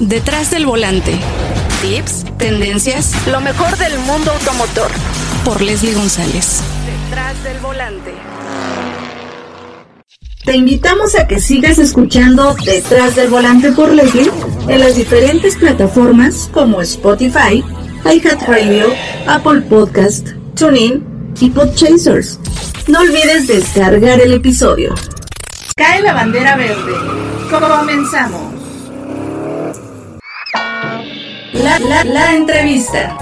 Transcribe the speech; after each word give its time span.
Detrás 0.00 0.50
del 0.50 0.64
volante. 0.64 1.12
Tips, 1.82 2.24
tendencias, 2.38 3.12
lo 3.26 3.42
mejor 3.42 3.76
del 3.76 3.98
mundo 3.98 4.30
automotor. 4.32 4.90
Por 5.44 5.60
Leslie 5.60 5.92
González. 5.92 6.62
Detrás 6.86 7.44
del 7.44 7.58
volante. 7.58 8.14
Te 10.46 10.56
invitamos 10.56 11.14
a 11.16 11.28
que 11.28 11.38
sigas 11.38 11.78
escuchando 11.78 12.56
Detrás 12.64 13.14
del 13.14 13.28
volante 13.28 13.72
por 13.72 13.92
Leslie 13.92 14.30
en 14.68 14.80
las 14.80 14.96
diferentes 14.96 15.56
plataformas 15.56 16.48
como 16.50 16.80
Spotify, 16.80 17.62
iHeartRadio, 18.10 18.86
Apple 19.26 19.60
Podcast, 19.60 20.28
TuneIn 20.54 21.34
y 21.40 21.50
Podchasers. 21.50 22.40
No 22.88 23.00
olvides 23.00 23.48
descargar 23.48 24.18
el 24.22 24.32
episodio. 24.32 24.94
Cae 25.76 26.00
la 26.00 26.14
bandera 26.14 26.56
verde. 26.56 26.94
Comenzamos. 27.50 28.49
La, 31.62 32.32
entrevista. 32.32 33.14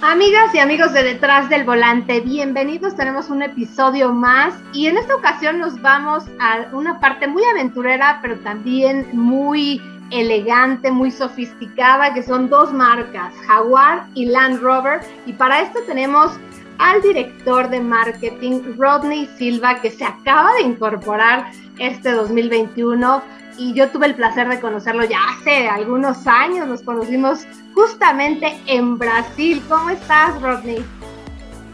Amigas 0.00 0.54
y 0.54 0.58
amigos 0.58 0.94
de 0.94 1.02
Detrás 1.02 1.50
del 1.50 1.64
Volante, 1.64 2.20
bienvenidos. 2.20 2.96
Tenemos 2.96 3.28
un 3.28 3.42
episodio 3.42 4.10
más 4.12 4.54
y 4.72 4.86
en 4.86 4.96
esta 4.96 5.16
ocasión 5.16 5.58
nos 5.58 5.80
vamos 5.82 6.24
a 6.40 6.66
una 6.72 6.98
parte 6.98 7.26
muy 7.26 7.44
aventurera, 7.44 8.20
pero 8.22 8.38
también 8.38 9.06
muy 9.12 9.82
elegante, 10.10 10.90
muy 10.90 11.10
sofisticada, 11.10 12.14
que 12.14 12.22
son 12.22 12.48
dos 12.48 12.72
marcas, 12.72 13.34
Jaguar 13.46 14.06
y 14.14 14.26
Land 14.26 14.62
Rover. 14.62 15.00
Y 15.26 15.34
para 15.34 15.60
esto 15.60 15.80
tenemos 15.86 16.32
al 16.78 17.02
director 17.02 17.68
de 17.68 17.80
marketing, 17.80 18.62
Rodney 18.78 19.28
Silva, 19.36 19.80
que 19.82 19.90
se 19.90 20.04
acaba 20.04 20.54
de 20.54 20.62
incorporar 20.62 21.50
este 21.78 22.12
2021 22.12 23.43
y 23.58 23.72
yo 23.74 23.88
tuve 23.90 24.06
el 24.06 24.14
placer 24.14 24.48
de 24.48 24.60
conocerlo 24.60 25.04
ya 25.04 25.18
hace 25.30 25.68
algunos 25.68 26.26
años, 26.26 26.66
nos 26.66 26.82
conocimos 26.82 27.40
justamente 27.74 28.58
en 28.66 28.98
Brasil. 28.98 29.62
¿Cómo 29.68 29.90
estás, 29.90 30.40
Rodney? 30.40 30.84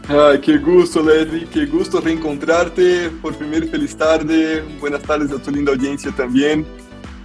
Ay, 0.07 0.39
qué 0.41 0.57
gusto, 0.57 1.01
Leslie, 1.01 1.45
qué 1.45 1.65
gusto 1.65 2.01
reencontrarte. 2.01 3.09
Por 3.21 3.35
primero, 3.35 3.67
feliz 3.67 3.95
tarde. 3.95 4.63
Buenas 4.79 5.01
tardes 5.03 5.31
a 5.31 5.41
tu 5.41 5.51
linda 5.51 5.71
audiencia 5.71 6.11
también. 6.11 6.65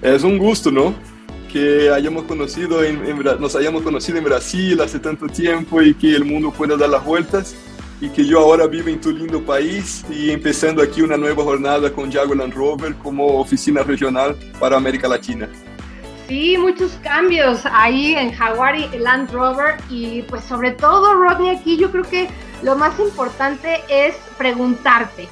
Es 0.02 0.22
un 0.22 0.38
gusto, 0.38 0.70
¿no? 0.70 0.94
Que 1.50 1.90
hayamos 1.90 2.24
conocido 2.24 2.84
en, 2.84 3.02
nos 3.40 3.56
hayamos 3.56 3.82
conocido 3.82 4.18
en 4.18 4.24
Brasil 4.24 4.80
hace 4.80 4.98
tanto 4.98 5.26
tiempo 5.26 5.80
y 5.82 5.94
que 5.94 6.14
el 6.14 6.24
mundo 6.24 6.50
pueda 6.52 6.76
dar 6.76 6.90
las 6.90 7.04
vueltas 7.04 7.56
y 8.00 8.08
que 8.10 8.24
yo 8.24 8.40
ahora 8.40 8.66
vivo 8.66 8.88
en 8.88 9.00
tu 9.00 9.10
lindo 9.10 9.42
país 9.42 10.04
y 10.10 10.30
empezando 10.30 10.82
aquí 10.82 11.02
una 11.02 11.16
nueva 11.16 11.42
jornada 11.42 11.92
con 11.92 12.12
Jaguar 12.12 12.38
Land 12.38 12.54
Rover 12.54 12.94
como 12.96 13.40
oficina 13.40 13.82
regional 13.82 14.36
para 14.58 14.76
América 14.76 15.08
Latina. 15.08 15.48
Sí, 16.28 16.58
muchos 16.58 16.98
cambios 17.04 17.64
ahí 17.70 18.16
en 18.16 18.32
y 18.32 18.98
Land 18.98 19.30
Rover 19.30 19.76
y 19.88 20.22
pues 20.22 20.42
sobre 20.42 20.72
todo 20.72 21.14
Rodney 21.14 21.50
aquí 21.50 21.76
yo 21.76 21.90
creo 21.92 22.02
que 22.02 22.28
lo 22.62 22.74
más 22.74 22.98
importante 22.98 23.80
es 23.88 24.16
preguntarte, 24.36 25.28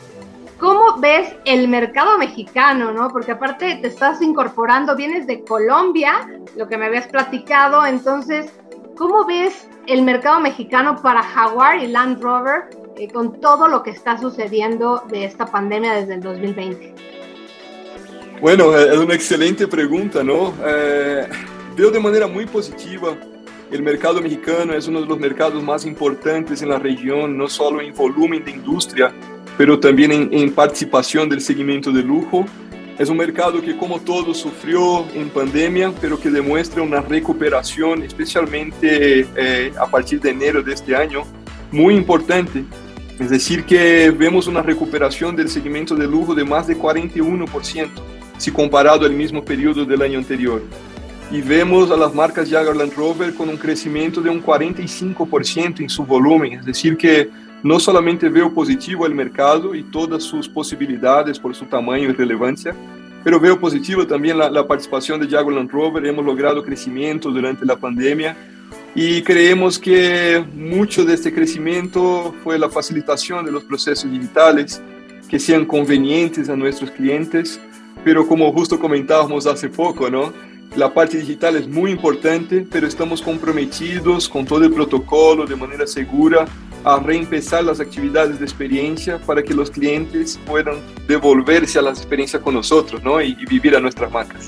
¿cómo 0.58 0.98
ves 0.98 1.34
el 1.46 1.66
mercado 1.66 2.16
mexicano, 2.16 2.92
no? 2.92 3.08
Porque 3.08 3.32
aparte 3.32 3.78
te 3.82 3.88
estás 3.88 4.22
incorporando, 4.22 4.94
vienes 4.94 5.26
de 5.26 5.42
Colombia, 5.42 6.40
lo 6.56 6.68
que 6.68 6.78
me 6.78 6.86
habías 6.86 7.08
platicado, 7.08 7.84
entonces, 7.84 8.52
¿cómo 8.96 9.24
ves 9.26 9.66
el 9.86 10.02
mercado 10.02 10.40
mexicano 10.40 11.00
para 11.02 11.22
Jaguar 11.22 11.82
y 11.82 11.88
Land 11.88 12.22
Rover 12.22 12.64
eh, 12.96 13.08
con 13.08 13.40
todo 13.40 13.68
lo 13.68 13.82
que 13.82 13.90
está 13.90 14.18
sucediendo 14.18 15.02
de 15.10 15.24
esta 15.24 15.46
pandemia 15.46 15.94
desde 15.94 16.14
el 16.14 16.20
2020? 16.20 16.94
Bueno, 18.40 18.76
es 18.76 18.98
una 18.98 19.14
excelente 19.14 19.66
pregunta, 19.66 20.22
¿no? 20.22 20.52
Eh, 20.64 21.28
veo 21.76 21.90
de 21.90 22.00
manera 22.00 22.26
muy 22.26 22.46
positiva. 22.46 23.16
El 23.70 23.82
mercado 23.82 24.20
mexicano 24.20 24.74
es 24.74 24.86
uno 24.86 25.00
de 25.00 25.06
los 25.06 25.18
mercados 25.18 25.62
más 25.62 25.84
importantes 25.84 26.62
en 26.62 26.68
la 26.68 26.78
región, 26.78 27.36
no 27.36 27.48
solo 27.48 27.80
en 27.80 27.94
volumen 27.94 28.44
de 28.44 28.52
industria, 28.52 29.12
pero 29.56 29.80
también 29.80 30.12
en, 30.12 30.28
en 30.32 30.52
participación 30.52 31.28
del 31.28 31.40
segmento 31.40 31.90
de 31.90 32.02
lujo 32.02 32.44
es 32.98 33.08
un 33.08 33.16
mercado 33.16 33.60
que, 33.60 33.76
como 33.76 34.00
todo, 34.00 34.32
sufrió 34.34 35.04
en 35.14 35.28
pandemia, 35.28 35.92
pero 36.00 36.18
que 36.18 36.30
demuestra 36.30 36.82
una 36.82 37.00
recuperación, 37.00 38.02
especialmente 38.04 39.26
eh, 39.36 39.72
a 39.78 39.86
partir 39.86 40.20
de 40.20 40.30
enero 40.30 40.62
de 40.62 40.74
este 40.74 40.94
año, 40.94 41.22
muy 41.72 41.94
importante. 41.94 42.64
Es 43.18 43.30
decir, 43.30 43.64
que 43.64 44.10
vemos 44.10 44.46
una 44.46 44.62
recuperación 44.62 45.34
del 45.34 45.48
segmento 45.48 45.94
de 45.94 46.06
lujo 46.06 46.34
de 46.34 46.44
más 46.44 46.66
de 46.66 46.76
41%, 46.76 47.88
si 48.38 48.50
comparado 48.50 49.06
al 49.06 49.12
mismo 49.12 49.44
periodo 49.44 49.84
del 49.84 50.02
año 50.02 50.18
anterior. 50.18 50.62
Y 51.30 51.40
vemos 51.40 51.90
a 51.90 51.96
las 51.96 52.14
marcas 52.14 52.48
Jaguar 52.48 52.76
Land 52.76 52.94
Rover 52.94 53.34
con 53.34 53.48
un 53.48 53.56
crecimiento 53.56 54.20
de 54.20 54.30
un 54.30 54.42
45% 54.42 55.80
en 55.80 55.88
su 55.88 56.04
volumen, 56.04 56.52
es 56.60 56.64
decir, 56.64 56.96
que 56.96 57.28
no 57.64 57.80
solamente 57.80 58.28
veo 58.28 58.52
positivo 58.52 59.06
el 59.06 59.14
mercado 59.14 59.74
y 59.74 59.82
todas 59.84 60.22
sus 60.22 60.46
posibilidades 60.46 61.38
por 61.38 61.54
su 61.54 61.64
tamaño 61.64 62.10
y 62.10 62.12
relevancia, 62.12 62.76
pero 63.24 63.40
veo 63.40 63.58
positivo 63.58 64.06
también 64.06 64.36
la, 64.36 64.66
participación 64.66 65.18
de 65.18 65.26
Jaguar 65.26 65.56
Land 65.56 65.70
Rover. 65.70 66.04
Hemos 66.04 66.26
logrado 66.26 66.62
crecimiento 66.62 67.30
durante 67.30 67.64
la 67.64 67.76
pandemia 67.76 68.36
y 68.94 69.22
creemos 69.22 69.78
que 69.78 70.44
mucho 70.54 71.06
de 71.06 71.14
este 71.14 71.32
crecimiento 71.32 72.34
fue 72.44 72.58
la 72.58 72.68
facilitación 72.68 73.46
de 73.46 73.52
los 73.52 73.64
procesos 73.64 74.10
digitales 74.10 74.82
que 75.26 75.38
sean 75.38 75.64
convenientes 75.64 76.50
a 76.50 76.56
nuestros 76.56 76.90
clientes, 76.90 77.58
pero 78.04 78.28
como 78.28 78.52
justo 78.52 78.78
comentábamos 78.78 79.46
hace 79.46 79.70
poco, 79.70 80.10
¿no? 80.10 80.34
La 80.76 80.92
parte 80.92 81.16
digital 81.16 81.56
es 81.56 81.66
muy 81.66 81.92
importante, 81.92 82.66
pero 82.70 82.86
estamos 82.86 83.22
comprometidos 83.22 84.28
con 84.28 84.44
todo 84.44 84.64
el 84.64 84.72
protocolo 84.72 85.46
de 85.46 85.56
manera 85.56 85.86
segura 85.86 86.44
a 86.84 86.98
reempezar 86.98 87.64
las 87.64 87.80
actividades 87.80 88.38
de 88.38 88.44
experiencia 88.44 89.18
para 89.18 89.42
que 89.42 89.54
los 89.54 89.70
clientes 89.70 90.38
puedan 90.46 90.76
devolverse 91.08 91.78
a 91.78 91.82
la 91.82 91.90
experiencia 91.90 92.40
con 92.40 92.54
nosotros 92.54 93.02
¿no? 93.02 93.20
y, 93.20 93.34
vivir 93.46 93.74
a 93.74 93.80
nuestras 93.80 94.12
marcas. 94.12 94.46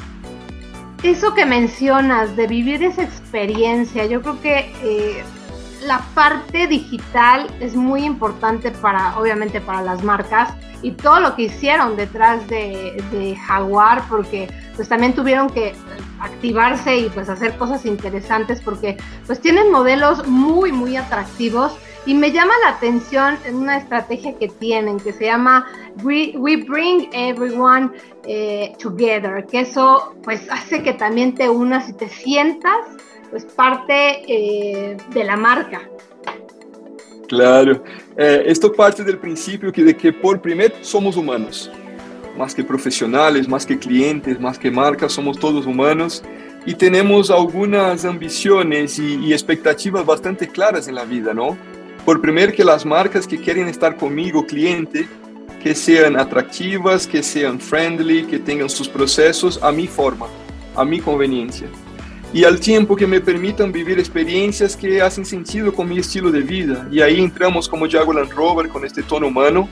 Eso 1.03 1.35
que 1.35 1.47
mencionas 1.47 2.37
de 2.37 2.47
vivir 2.47 2.83
esa 2.83 3.03
experiencia, 3.03 4.07
yo 4.07 4.21
creo 4.23 4.41
que 4.41 4.73
eh, 4.83 5.23
la 5.83 6.01
parte 6.15 6.67
digital 6.67 7.47
es 7.61 7.75
muy 7.75 8.05
importante 8.05 8.71
para, 8.71 9.19
obviamente, 9.19 9.61
para 9.61 9.83
las 9.83 10.03
marcas 10.03 10.53
y 10.83 10.91
todo 10.93 11.21
lo 11.21 11.37
que 11.37 11.43
hicieron 11.43 11.97
detrás 11.97 12.47
de, 12.49 13.03
de, 13.11 13.37
Jaguar, 13.37 14.03
porque 14.09 14.49
pues 14.75 14.89
también 14.89 15.15
tuvieron 15.15 15.49
que 15.49 15.75
activarse 16.21 16.97
y 16.97 17.09
pues 17.11 17.29
hacer 17.29 17.57
cosas 17.57 17.87
interesantes 17.87 18.61
porque 18.61 18.97
pues 19.27 19.41
tienen 19.41 19.71
modelos 19.71 20.27
muy, 20.27 20.73
muy 20.73 20.97
atractivos 20.97 21.77
y 22.07 22.15
me 22.15 22.31
llama 22.31 22.55
la 22.63 22.71
atención 22.71 23.37
en 23.45 23.57
una 23.57 23.79
estrategia 23.79 24.39
que 24.39 24.49
tienen 24.49 24.99
que 24.99 25.13
se 25.13 25.25
llama 25.25 25.67
We, 26.03 26.35
Bring 26.37 27.11
Everyone 27.13 27.91
eh, 28.25 28.75
Together, 28.79 29.45
que 29.47 29.61
eso 29.61 30.15
pues 30.23 30.47
hace 30.51 30.83
que 30.83 30.93
también 30.93 31.35
te 31.35 31.51
unas 31.51 31.89
y 31.89 31.93
te 31.95 32.09
sientas 32.09 32.79
pues 33.31 33.45
parte 33.45 34.23
eh, 34.29 34.97
de 35.11 35.25
la 35.25 35.37
marca. 35.37 35.83
Claro, 37.27 37.83
eh, 38.17 38.45
esto 38.47 38.73
parte 38.73 39.03
del 39.03 39.19
principio 39.19 39.73
que 39.73 39.83
de 39.83 39.97
que 39.97 40.13
por 40.13 40.41
primero 40.41 40.77
somos 40.83 41.17
humanos, 41.17 41.73
más 42.39 42.55
que 42.55 42.63
profesionales, 42.63 43.49
más 43.49 43.67
que 43.67 43.77
clientes, 43.77 44.39
más 44.39 44.61
que 44.61 44.71
marcas, 44.71 45.13
somos 45.13 45.37
todos 45.41 45.67
humanos 45.67 46.23
y 46.65 46.75
tenemos 46.75 47.33
algunas 47.33 48.05
ambiciones 48.05 49.01
y, 49.01 49.17
y 49.17 49.33
expectativas 49.33 50.07
bastante 50.07 50.47
claras 50.47 50.87
en 50.87 50.95
la 50.95 51.05
vida, 51.05 51.35
¿no? 51.35 51.59
Por 52.07 52.21
primero 52.21 52.53
que 52.53 52.65
las 52.65 52.87
marcas 52.87 53.27
que 53.27 53.37
quieren 53.37 53.67
estar 53.67 53.97
conmigo, 53.97 54.47
cliente, 54.47 55.09
que 55.61 55.75
sean 55.75 56.17
atractivas, 56.17 57.05
que 57.05 57.21
sean 57.21 57.59
friendly, 57.59 58.23
que 58.25 58.39
tengan 58.39 58.71
sus 58.71 58.89
procesos 58.89 59.61
a 59.61 59.73
mi 59.73 59.89
forma, 59.89 60.29
a 60.77 60.85
mi 60.85 61.01
conveniencia. 61.01 61.67
Y 62.33 62.45
al 62.45 62.61
tiempo 62.61 62.95
que 62.95 63.09
me 63.09 63.21
permitan 63.21 63.73
vivir 63.73 63.99
experiencias 63.99 64.77
que 64.77 65.03
hacen 65.03 65.25
sentido 65.25 65.75
con 65.75 65.89
mi 65.89 65.99
estilo 65.99 66.31
de 66.31 66.43
vida. 66.43 66.87
Y 66.93 67.01
ahí 67.01 67.19
entramos 67.19 67.69
como 67.69 67.91
Jaguar 67.91 68.19
Land 68.19 68.31
Rover 68.31 68.69
con 68.69 68.85
este 68.85 69.03
tono 69.03 69.27
humano 69.27 69.69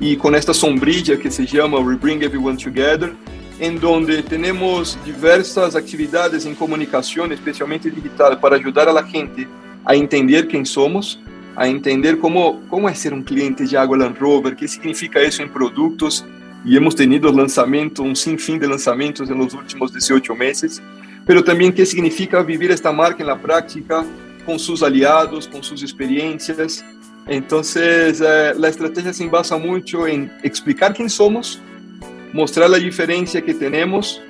y 0.00 0.16
con 0.16 0.34
esta 0.34 0.54
sombrilla 0.54 1.18
que 1.18 1.30
se 1.30 1.44
llama 1.44 1.80
We 1.80 1.96
Bring 1.96 2.22
Everyone 2.22 2.56
Together, 2.56 3.12
en 3.60 3.78
donde 3.78 4.22
tenemos 4.22 4.98
diversas 5.04 5.76
actividades 5.76 6.46
en 6.46 6.54
comunicación, 6.54 7.30
especialmente 7.32 7.90
digital, 7.90 8.40
para 8.40 8.56
ayudar 8.56 8.88
a 8.88 8.92
la 8.94 9.04
gente 9.04 9.46
a 9.84 9.94
entender 9.94 10.48
quién 10.48 10.64
somos, 10.64 11.20
a 11.56 11.68
entender 11.68 12.18
cómo, 12.18 12.60
cómo 12.68 12.88
es 12.88 12.98
ser 12.98 13.14
un 13.14 13.22
cliente 13.22 13.64
de 13.64 13.70
Jaguar 13.70 14.18
Rover, 14.18 14.56
qué 14.56 14.66
significa 14.66 15.20
eso 15.20 15.42
en 15.42 15.52
productos, 15.52 16.24
y 16.64 16.76
hemos 16.76 16.96
tenido 16.96 17.30
lanzamiento, 17.30 18.02
un 18.02 18.16
sinfín 18.16 18.58
de 18.58 18.66
lanzamientos 18.66 19.28
en 19.28 19.38
los 19.38 19.52
últimos 19.52 19.92
18 19.92 20.34
meses, 20.34 20.82
pero 21.26 21.44
también 21.44 21.72
qué 21.72 21.84
significa 21.84 22.42
vivir 22.42 22.70
esta 22.70 22.90
marca 22.90 23.22
en 23.22 23.28
la 23.28 23.38
práctica, 23.38 24.04
con 24.44 24.58
sus 24.58 24.82
aliados, 24.82 25.48
con 25.48 25.62
sus 25.62 25.82
experiencias. 25.82 26.84
Entonces, 27.26 28.20
eh, 28.20 28.52
la 28.56 28.68
estrategia 28.68 29.12
se 29.12 29.26
basa 29.26 29.56
mucho 29.56 30.06
en 30.06 30.30
explicar 30.42 30.94
quién 30.94 31.08
somos, 31.08 31.60
mostrar 32.32 32.68
la 32.68 32.78
diferencia 32.78 33.40
que 33.42 33.54
tenemos, 33.54 34.20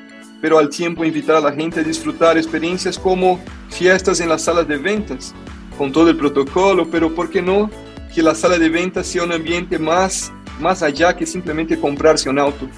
pero 0.41 0.59
al 0.59 0.69
tiempo 0.69 1.05
invitar 1.05 1.37
a 1.37 1.41
la 1.41 1.53
gente 1.53 1.81
a 1.81 1.83
disfrutar 1.83 2.37
experiencias 2.37 2.99
como 2.99 3.41
fiestas 3.71 4.21
en 4.21 4.29
las 4.29 4.43
salas 4.43 4.69
de 4.69 4.77
ventas, 4.77 5.35
con 5.77 5.93
todo 5.93 6.11
el 6.11 6.17
protocolo, 6.17 6.89
pero 6.91 7.15
¿por 7.15 7.31
qué 7.31 7.43
no 7.43 7.71
que 8.15 8.23
la 8.23 8.35
sala 8.35 8.59
de 8.59 8.69
ventas 8.69 9.07
sea 9.07 9.25
un 9.25 9.33
ambiente 9.33 9.79
más, 9.79 10.33
más 10.61 10.83
allá 10.83 11.17
que 11.17 11.27
simplemente 11.27 11.79
comprarse 11.79 12.29
un 12.31 12.39
auto? 12.39 12.69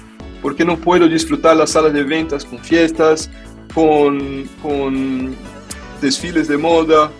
¿Por 0.41 0.55
qué 0.55 0.63
no 0.65 0.77
puedo 0.77 1.07
disfrutar 1.07 1.57
las 1.57 1.71
salas 1.71 1.93
de 1.93 2.03
ventas 2.03 2.45
con 2.45 2.59
fiestas, 2.59 3.29
con, 3.73 4.47
con 4.61 5.35
desfiles 6.01 6.47
de 6.47 6.57
moda, 6.57 7.11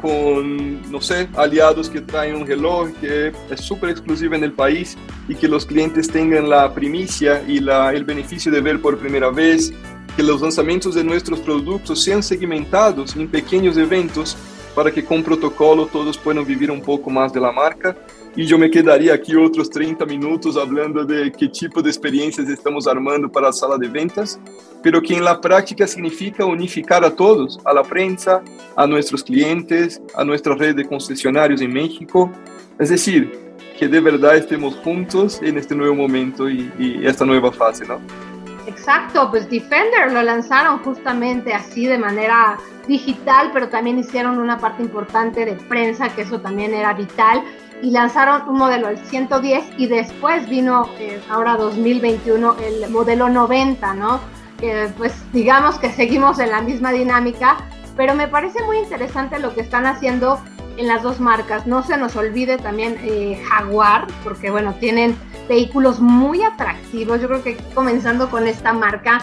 con, 0.00 0.90
no 0.90 1.00
sé, 1.00 1.28
aliados 1.36 1.88
que 1.88 2.00
traen 2.00 2.36
un 2.36 2.46
reloj 2.46 2.90
que 3.00 3.32
es 3.50 3.60
súper 3.60 3.90
exclusivo 3.90 4.34
en 4.34 4.44
el 4.44 4.52
país 4.52 4.96
y 5.28 5.34
que 5.34 5.48
los 5.48 5.66
clientes 5.66 6.08
tengan 6.08 6.48
la 6.48 6.72
primicia 6.72 7.42
y 7.46 7.60
la, 7.60 7.92
el 7.92 8.04
beneficio 8.04 8.52
de 8.52 8.60
ver 8.60 8.80
por 8.80 8.98
primera 8.98 9.30
vez, 9.30 9.72
que 10.16 10.22
los 10.22 10.40
lanzamientos 10.40 10.94
de 10.94 11.04
nuestros 11.04 11.40
productos 11.40 12.02
sean 12.02 12.22
segmentados 12.22 13.16
en 13.16 13.28
pequeños 13.28 13.76
eventos 13.76 14.36
para 14.76 14.92
que 14.92 15.02
con 15.02 15.22
protocolo 15.22 15.86
todos 15.86 16.18
puedan 16.18 16.44
vivir 16.44 16.70
un 16.70 16.82
poco 16.82 17.08
más 17.08 17.32
de 17.32 17.40
la 17.40 17.50
marca. 17.50 17.96
Y 18.36 18.44
yo 18.44 18.58
me 18.58 18.70
quedaría 18.70 19.14
aquí 19.14 19.34
otros 19.34 19.70
30 19.70 20.04
minutos 20.04 20.58
hablando 20.58 21.02
de 21.02 21.32
qué 21.32 21.48
tipo 21.48 21.80
de 21.80 21.88
experiencias 21.88 22.46
estamos 22.50 22.86
armando 22.86 23.26
para 23.32 23.46
la 23.46 23.52
sala 23.54 23.78
de 23.78 23.88
ventas, 23.88 24.38
pero 24.82 25.00
que 25.00 25.14
en 25.14 25.24
la 25.24 25.40
práctica 25.40 25.86
significa 25.86 26.44
unificar 26.44 27.02
a 27.02 27.10
todos, 27.10 27.58
a 27.64 27.72
la 27.72 27.82
prensa, 27.82 28.42
a 28.76 28.86
nuestros 28.86 29.24
clientes, 29.24 30.02
a 30.14 30.22
nuestra 30.22 30.54
red 30.54 30.76
de 30.76 30.84
concesionarios 30.84 31.62
en 31.62 31.72
México. 31.72 32.30
Es 32.78 32.90
decir, 32.90 33.32
que 33.78 33.88
de 33.88 34.00
verdad 34.00 34.36
estemos 34.36 34.74
juntos 34.76 35.40
en 35.42 35.56
este 35.56 35.74
nuevo 35.74 35.94
momento 35.94 36.50
y 36.50 37.00
esta 37.02 37.24
nueva 37.24 37.50
fase, 37.50 37.86
¿no? 37.86 37.98
Exacto, 38.66 39.30
pues 39.30 39.48
Defender 39.48 40.12
lo 40.12 40.22
lanzaron 40.22 40.80
justamente 40.80 41.54
así 41.54 41.86
de 41.86 41.98
manera 41.98 42.58
digital, 42.86 43.50
pero 43.52 43.68
también 43.68 43.98
hicieron 43.98 44.38
una 44.38 44.58
parte 44.58 44.82
importante 44.82 45.44
de 45.44 45.52
prensa, 45.52 46.08
que 46.14 46.22
eso 46.22 46.40
también 46.40 46.74
era 46.74 46.92
vital, 46.94 47.42
y 47.82 47.90
lanzaron 47.90 48.48
un 48.48 48.56
modelo, 48.58 48.88
el 48.88 48.98
110, 48.98 49.64
y 49.76 49.86
después 49.86 50.48
vino 50.48 50.88
eh, 50.98 51.20
ahora 51.28 51.56
2021 51.56 52.56
el 52.58 52.90
modelo 52.90 53.28
90, 53.28 53.94
¿no? 53.94 54.20
Pues 54.96 55.12
digamos 55.34 55.78
que 55.78 55.90
seguimos 55.90 56.38
en 56.38 56.50
la 56.50 56.62
misma 56.62 56.90
dinámica, 56.90 57.58
pero 57.94 58.14
me 58.14 58.26
parece 58.26 58.62
muy 58.62 58.78
interesante 58.78 59.38
lo 59.38 59.54
que 59.54 59.60
están 59.60 59.84
haciendo 59.84 60.40
en 60.76 60.86
las 60.86 61.02
dos 61.02 61.20
marcas. 61.20 61.66
No 61.66 61.82
se 61.82 61.96
nos 61.96 62.16
olvide 62.16 62.58
también 62.58 62.98
eh, 63.02 63.42
Jaguar, 63.48 64.06
porque 64.22 64.50
bueno, 64.50 64.74
tienen 64.74 65.16
vehículos 65.48 66.00
muy 66.00 66.42
atractivos. 66.42 67.20
Yo 67.20 67.28
creo 67.28 67.42
que 67.42 67.56
comenzando 67.74 68.30
con 68.30 68.46
esta 68.46 68.72
marca, 68.72 69.22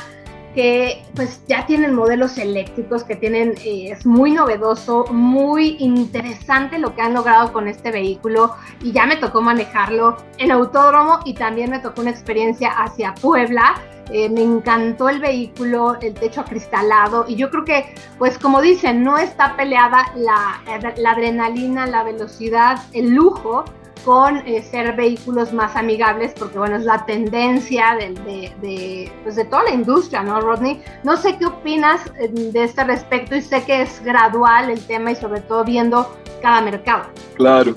que 0.53 1.03
pues 1.15 1.41
ya 1.47 1.65
tienen 1.65 1.94
modelos 1.94 2.38
eléctricos 2.38 3.03
que 3.03 3.15
tienen, 3.15 3.55
eh, 3.63 3.91
es 3.91 4.05
muy 4.05 4.31
novedoso, 4.31 5.05
muy 5.11 5.77
interesante 5.79 6.77
lo 6.79 6.95
que 6.95 7.01
han 7.01 7.13
logrado 7.13 7.51
con 7.51 7.67
este 7.67 7.91
vehículo 7.91 8.55
y 8.81 8.91
ya 8.91 9.05
me 9.05 9.15
tocó 9.15 9.41
manejarlo 9.41 10.17
en 10.38 10.51
autódromo 10.51 11.19
y 11.25 11.33
también 11.33 11.71
me 11.71 11.79
tocó 11.79 12.01
una 12.01 12.11
experiencia 12.11 12.69
hacia 12.69 13.13
Puebla. 13.15 13.75
Eh, 14.11 14.29
me 14.29 14.44
encantó 14.44 15.07
el 15.07 15.21
vehículo, 15.21 15.97
el 16.01 16.13
techo 16.13 16.41
acristalado 16.41 17.25
y 17.27 17.35
yo 17.35 17.50
creo 17.50 17.63
que, 17.63 17.95
pues 18.17 18.38
como 18.38 18.61
dicen, 18.61 19.01
no 19.01 19.17
está 19.17 19.55
peleada 19.55 20.11
la, 20.15 20.61
la 20.97 21.11
adrenalina, 21.11 21.88
la 21.88 22.03
velocidad, 22.03 22.83
el 22.91 23.11
lujo 23.11 23.63
con 24.03 24.38
eh, 24.47 24.61
ser 24.61 24.95
vehículos 24.95 25.53
más 25.53 25.75
amigables, 25.75 26.33
porque 26.38 26.57
bueno, 26.57 26.77
es 26.77 26.83
la 26.83 27.05
tendencia 27.05 27.95
de, 27.97 28.51
de, 28.61 29.11
pues 29.23 29.35
de 29.35 29.45
toda 29.45 29.63
la 29.63 29.71
industria, 29.71 30.23
¿no, 30.23 30.41
Rodney? 30.41 30.81
No 31.03 31.17
sé 31.17 31.38
qué 31.38 31.45
opinas 31.45 32.01
eh, 32.19 32.29
de 32.29 32.63
este 32.63 32.83
respecto 32.83 33.35
y 33.35 33.41
sé 33.41 33.63
que 33.63 33.81
es 33.81 34.03
gradual 34.03 34.69
el 34.69 34.85
tema 34.85 35.11
y 35.11 35.15
sobre 35.15 35.41
todo 35.41 35.63
viendo 35.63 36.15
cada 36.41 36.61
mercado. 36.61 37.05
Claro, 37.35 37.73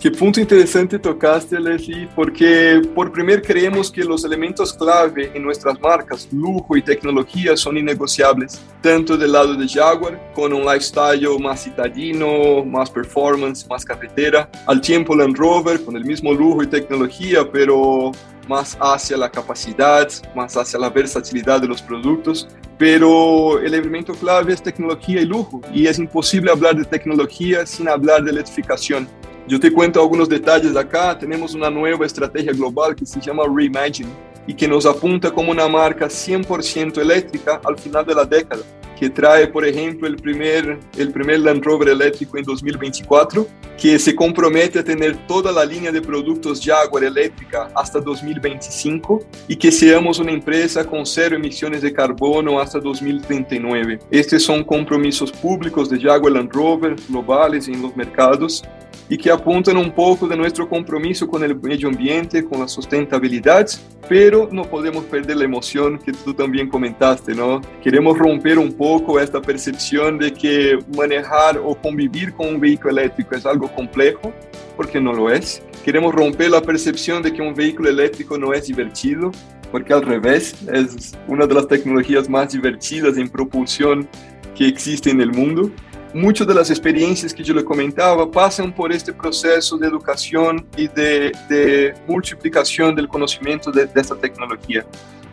Qué 0.00 0.10
punto 0.10 0.40
interesante 0.40 0.98
tocaste, 0.98 1.60
Leslie, 1.60 2.08
porque 2.16 2.80
por 2.94 3.12
primer 3.12 3.42
creemos 3.42 3.90
que 3.90 4.02
los 4.02 4.24
elementos 4.24 4.72
clave 4.72 5.30
en 5.34 5.42
nuestras 5.42 5.78
marcas, 5.78 6.26
lujo 6.32 6.74
y 6.74 6.80
tecnología, 6.80 7.54
son 7.54 7.76
innegociables, 7.76 8.62
tanto 8.80 9.14
del 9.14 9.32
lado 9.32 9.52
de 9.52 9.68
Jaguar, 9.68 10.18
con 10.34 10.54
un 10.54 10.62
lifestyle 10.62 11.38
más 11.38 11.64
citadino, 11.64 12.64
más 12.64 12.90
performance, 12.90 13.66
más 13.68 13.84
carretera, 13.84 14.48
al 14.66 14.80
tiempo 14.80 15.14
Land 15.14 15.36
Rover, 15.36 15.84
con 15.84 15.94
el 15.94 16.06
mismo 16.06 16.32
lujo 16.32 16.62
y 16.62 16.66
tecnología, 16.68 17.46
pero 17.52 18.12
más 18.48 18.78
hacia 18.80 19.18
la 19.18 19.30
capacidad, 19.30 20.08
más 20.34 20.56
hacia 20.56 20.78
la 20.78 20.88
versatilidad 20.88 21.60
de 21.60 21.68
los 21.68 21.82
productos, 21.82 22.48
pero 22.78 23.60
el 23.60 23.74
elemento 23.74 24.14
clave 24.14 24.54
es 24.54 24.62
tecnología 24.62 25.20
y 25.20 25.26
lujo, 25.26 25.60
y 25.74 25.86
es 25.86 25.98
imposible 25.98 26.50
hablar 26.50 26.74
de 26.74 26.86
tecnología 26.86 27.66
sin 27.66 27.86
hablar 27.86 28.24
de 28.24 28.30
electrificación. 28.30 29.06
Yo 29.46 29.58
te 29.58 29.72
cuento 29.72 30.00
algunos 30.00 30.28
detalles 30.28 30.76
acá. 30.76 31.18
Tenemos 31.18 31.54
una 31.54 31.70
nueva 31.70 32.06
estrategia 32.06 32.52
global 32.52 32.94
que 32.94 33.06
se 33.06 33.20
llama 33.20 33.44
Reimagine 33.52 34.10
y 34.46 34.54
que 34.54 34.66
nos 34.66 34.86
apunta 34.86 35.30
como 35.30 35.50
una 35.50 35.68
marca 35.68 36.06
100% 36.06 36.98
eléctrica 37.00 37.60
al 37.64 37.78
final 37.78 38.04
de 38.04 38.14
la 38.14 38.24
década, 38.24 38.62
que 38.98 39.08
trae, 39.08 39.46
por 39.46 39.64
ejemplo, 39.64 40.06
el 40.06 40.16
primer, 40.16 40.78
el 40.96 41.12
primer 41.12 41.40
Land 41.40 41.64
Rover 41.64 41.88
eléctrico 41.88 42.36
en 42.36 42.44
2024, 42.44 43.46
que 43.78 43.98
se 43.98 44.14
compromete 44.14 44.80
a 44.80 44.84
tener 44.84 45.16
toda 45.26 45.52
la 45.52 45.64
línea 45.64 45.90
de 45.90 46.02
productos 46.02 46.60
Jaguar 46.62 47.04
eléctrica 47.04 47.70
hasta 47.74 48.00
2025 48.00 49.22
y 49.48 49.56
que 49.56 49.72
seamos 49.72 50.18
una 50.18 50.32
empresa 50.32 50.84
con 50.84 51.06
cero 51.06 51.36
emisiones 51.36 51.80
de 51.80 51.92
carbono 51.92 52.60
hasta 52.60 52.78
2039. 52.78 54.00
Estos 54.10 54.42
son 54.42 54.64
compromisos 54.64 55.32
públicos 55.32 55.88
de 55.88 55.98
Jaguar 55.98 56.32
Land 56.32 56.52
Rover 56.52 56.96
globales 57.08 57.68
en 57.68 57.80
los 57.80 57.96
mercados 57.96 58.62
y 59.10 59.18
que 59.18 59.28
apuntan 59.28 59.76
un 59.76 59.90
poco 59.90 60.28
de 60.28 60.36
nuestro 60.36 60.68
compromiso 60.68 61.26
con 61.26 61.42
el 61.42 61.60
medio 61.60 61.88
ambiente, 61.88 62.44
con 62.44 62.60
la 62.60 62.68
sustentabilidad, 62.68 63.68
pero 64.08 64.48
no 64.52 64.62
podemos 64.62 65.04
perder 65.04 65.36
la 65.36 65.44
emoción 65.44 65.98
que 65.98 66.12
tú 66.12 66.32
también 66.32 66.68
comentaste, 66.68 67.34
¿no? 67.34 67.60
Queremos 67.82 68.16
romper 68.16 68.56
un 68.56 68.72
poco 68.72 69.18
esta 69.18 69.42
percepción 69.42 70.16
de 70.16 70.32
que 70.32 70.78
manejar 70.96 71.58
o 71.58 71.74
convivir 71.74 72.32
con 72.34 72.54
un 72.54 72.60
vehículo 72.60 72.92
eléctrico 72.92 73.34
es 73.34 73.44
algo 73.44 73.68
complejo, 73.74 74.32
porque 74.76 75.00
no 75.00 75.12
lo 75.12 75.28
es. 75.28 75.60
Queremos 75.84 76.14
romper 76.14 76.52
la 76.52 76.62
percepción 76.62 77.20
de 77.20 77.32
que 77.32 77.42
un 77.42 77.52
vehículo 77.52 77.90
eléctrico 77.90 78.38
no 78.38 78.52
es 78.52 78.68
divertido, 78.68 79.32
porque 79.72 79.92
al 79.92 80.02
revés, 80.02 80.54
es 80.72 81.16
una 81.26 81.48
de 81.48 81.54
las 81.54 81.66
tecnologías 81.66 82.28
más 82.28 82.52
divertidas 82.52 83.16
en 83.16 83.28
propulsión 83.28 84.08
que 84.54 84.68
existe 84.68 85.10
en 85.10 85.20
el 85.20 85.32
mundo 85.32 85.72
muchas 86.14 86.46
de 86.46 86.54
las 86.54 86.70
experiencias 86.70 87.32
que 87.32 87.42
yo 87.42 87.54
le 87.54 87.64
comentaba 87.64 88.30
pasan 88.30 88.74
por 88.74 88.92
este 88.92 89.12
proceso 89.12 89.76
de 89.76 89.86
educación 89.86 90.66
y 90.76 90.88
de, 90.88 91.94
multiplicación 92.06 92.94
del 92.94 93.08
conocimiento 93.08 93.70
de, 93.70 93.86
de, 93.86 94.00
esta 94.00 94.16
tecnología. 94.16 94.84